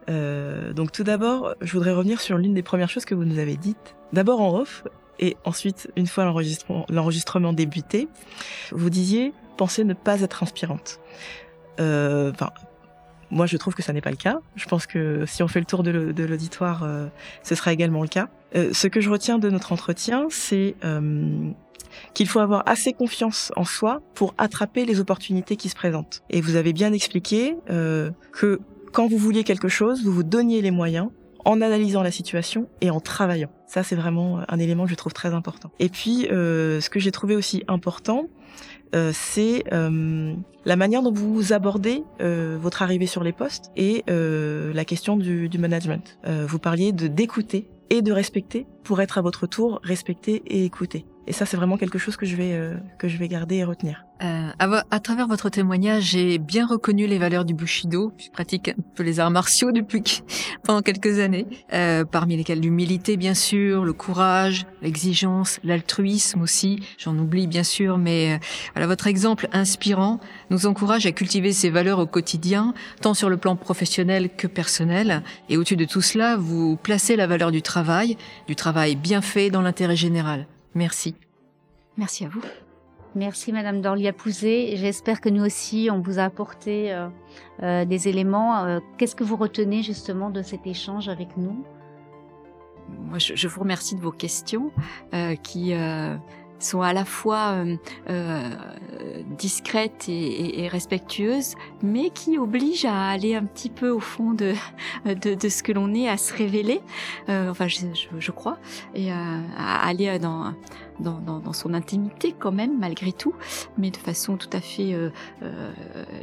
[0.09, 3.39] Euh, donc tout d'abord, je voudrais revenir sur l'une des premières choses que vous nous
[3.39, 3.95] avez dites.
[4.11, 4.83] D'abord en off,
[5.19, 6.25] et ensuite, une fois
[6.89, 8.07] l'enregistrement débuté,
[8.71, 10.99] vous disiez penser ne pas être inspirante.
[11.79, 12.31] Euh,
[13.31, 14.39] moi, je trouve que ça n'est pas le cas.
[14.55, 17.07] Je pense que si on fait le tour de l'auditoire, euh,
[17.43, 18.29] ce sera également le cas.
[18.55, 21.51] Euh, ce que je retiens de notre entretien, c'est euh,
[22.13, 26.23] qu'il faut avoir assez confiance en soi pour attraper les opportunités qui se présentent.
[26.29, 28.59] Et vous avez bien expliqué que
[28.91, 31.09] quand vous vouliez quelque chose, vous vous donniez les moyens
[31.45, 33.49] en analysant la situation et en travaillant.
[33.67, 35.71] Ça, c'est vraiment un élément que je trouve très important.
[35.79, 38.27] Et puis, ce que j'ai trouvé aussi important,
[38.95, 40.33] euh, c'est euh,
[40.65, 45.49] la manière dont vous abordez euh, votre arrivée sur les postes et la question du,
[45.49, 46.17] du management.
[46.25, 51.05] Vous parliez de d'écouter et de respecter pour être à votre tour respecté et écouté.
[51.27, 52.59] Et ça, c'est vraiment quelque chose que je vais
[52.97, 54.05] que je vais garder et retenir.
[54.23, 58.13] Euh, à, travers votre témoignage, j'ai bien reconnu les valeurs du Bushido.
[58.17, 60.23] Je pratique un peu les arts martiaux depuis
[60.63, 66.79] pendant quelques années, euh, parmi lesquels l'humilité, bien sûr, le courage, l'exigence, l'altruisme aussi.
[66.97, 68.37] J'en oublie bien sûr, mais euh,
[68.73, 70.21] voilà, votre exemple inspirant
[70.51, 75.21] nous encourage à cultiver ces valeurs au quotidien, tant sur le plan professionnel que personnel.
[75.49, 78.15] Et au-dessus de tout cela, vous placez la valeur du travail,
[78.47, 80.47] du travail bien fait dans l'intérêt général.
[80.75, 81.15] Merci.
[81.97, 82.41] Merci à vous.
[83.15, 84.75] Merci Madame Dorlia Pouzé.
[84.75, 87.09] J'espère que nous aussi, on vous a apporté euh,
[87.61, 88.63] euh, des éléments.
[88.63, 91.63] Euh, qu'est-ce que vous retenez justement de cet échange avec nous?
[92.89, 94.71] Moi, je, je, vous remercie de vos questions
[95.43, 95.73] qui
[96.63, 97.75] sont à la fois euh,
[98.09, 98.49] euh,
[99.37, 104.53] discrètes et, respectueuses, mais qui obligent à aller un petit peu au fond de,
[105.05, 106.81] de, ce que l'on est, à se révéler,
[107.29, 108.57] euh, enfin je, crois,
[108.95, 110.53] et à, aller dans,
[110.99, 113.33] dans, son intimité quand même, malgré tout,
[113.77, 114.95] mais de façon tout à fait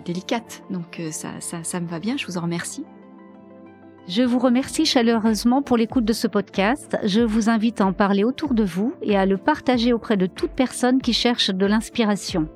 [0.05, 0.63] délicate.
[0.71, 2.85] Donc ça, ça me va bien, je vous en remercie.
[4.11, 6.99] Je vous remercie chaleureusement pour l'écoute de ce podcast.
[7.05, 10.27] Je vous invite à en parler autour de vous et à le partager auprès de
[10.27, 12.49] toute personne qui cherche de l'inspiration.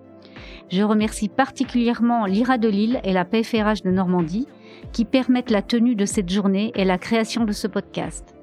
[0.69, 4.49] Je remercie particulièrement l'IRA de Lille et la PFRH de Normandie
[4.91, 8.35] qui permettent la tenue de cette journée et la création de ce podcast.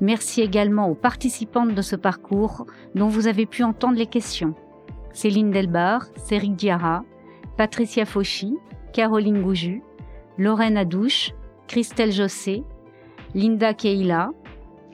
[0.00, 2.66] Merci également aux participantes de ce parcours
[2.96, 4.56] dont vous avez pu entendre les questions.
[5.12, 7.04] Céline Delbar, Céric Diarra,
[7.56, 8.56] Patricia Fauchy,
[8.92, 9.82] Caroline Gouju,
[10.36, 11.32] Lorraine Adouche,
[11.68, 12.62] Christelle Jossé,
[13.34, 14.30] Linda Keila,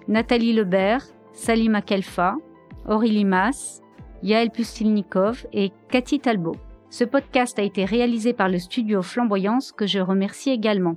[0.08, 2.36] Nathalie Lebert, Salima Kelfa,
[2.88, 3.82] Aurélie Mas,
[4.22, 6.56] Yael Pustilnikov et Cathy Talbot.
[6.90, 10.96] Ce podcast a été réalisé par le studio Flamboyance que je remercie également.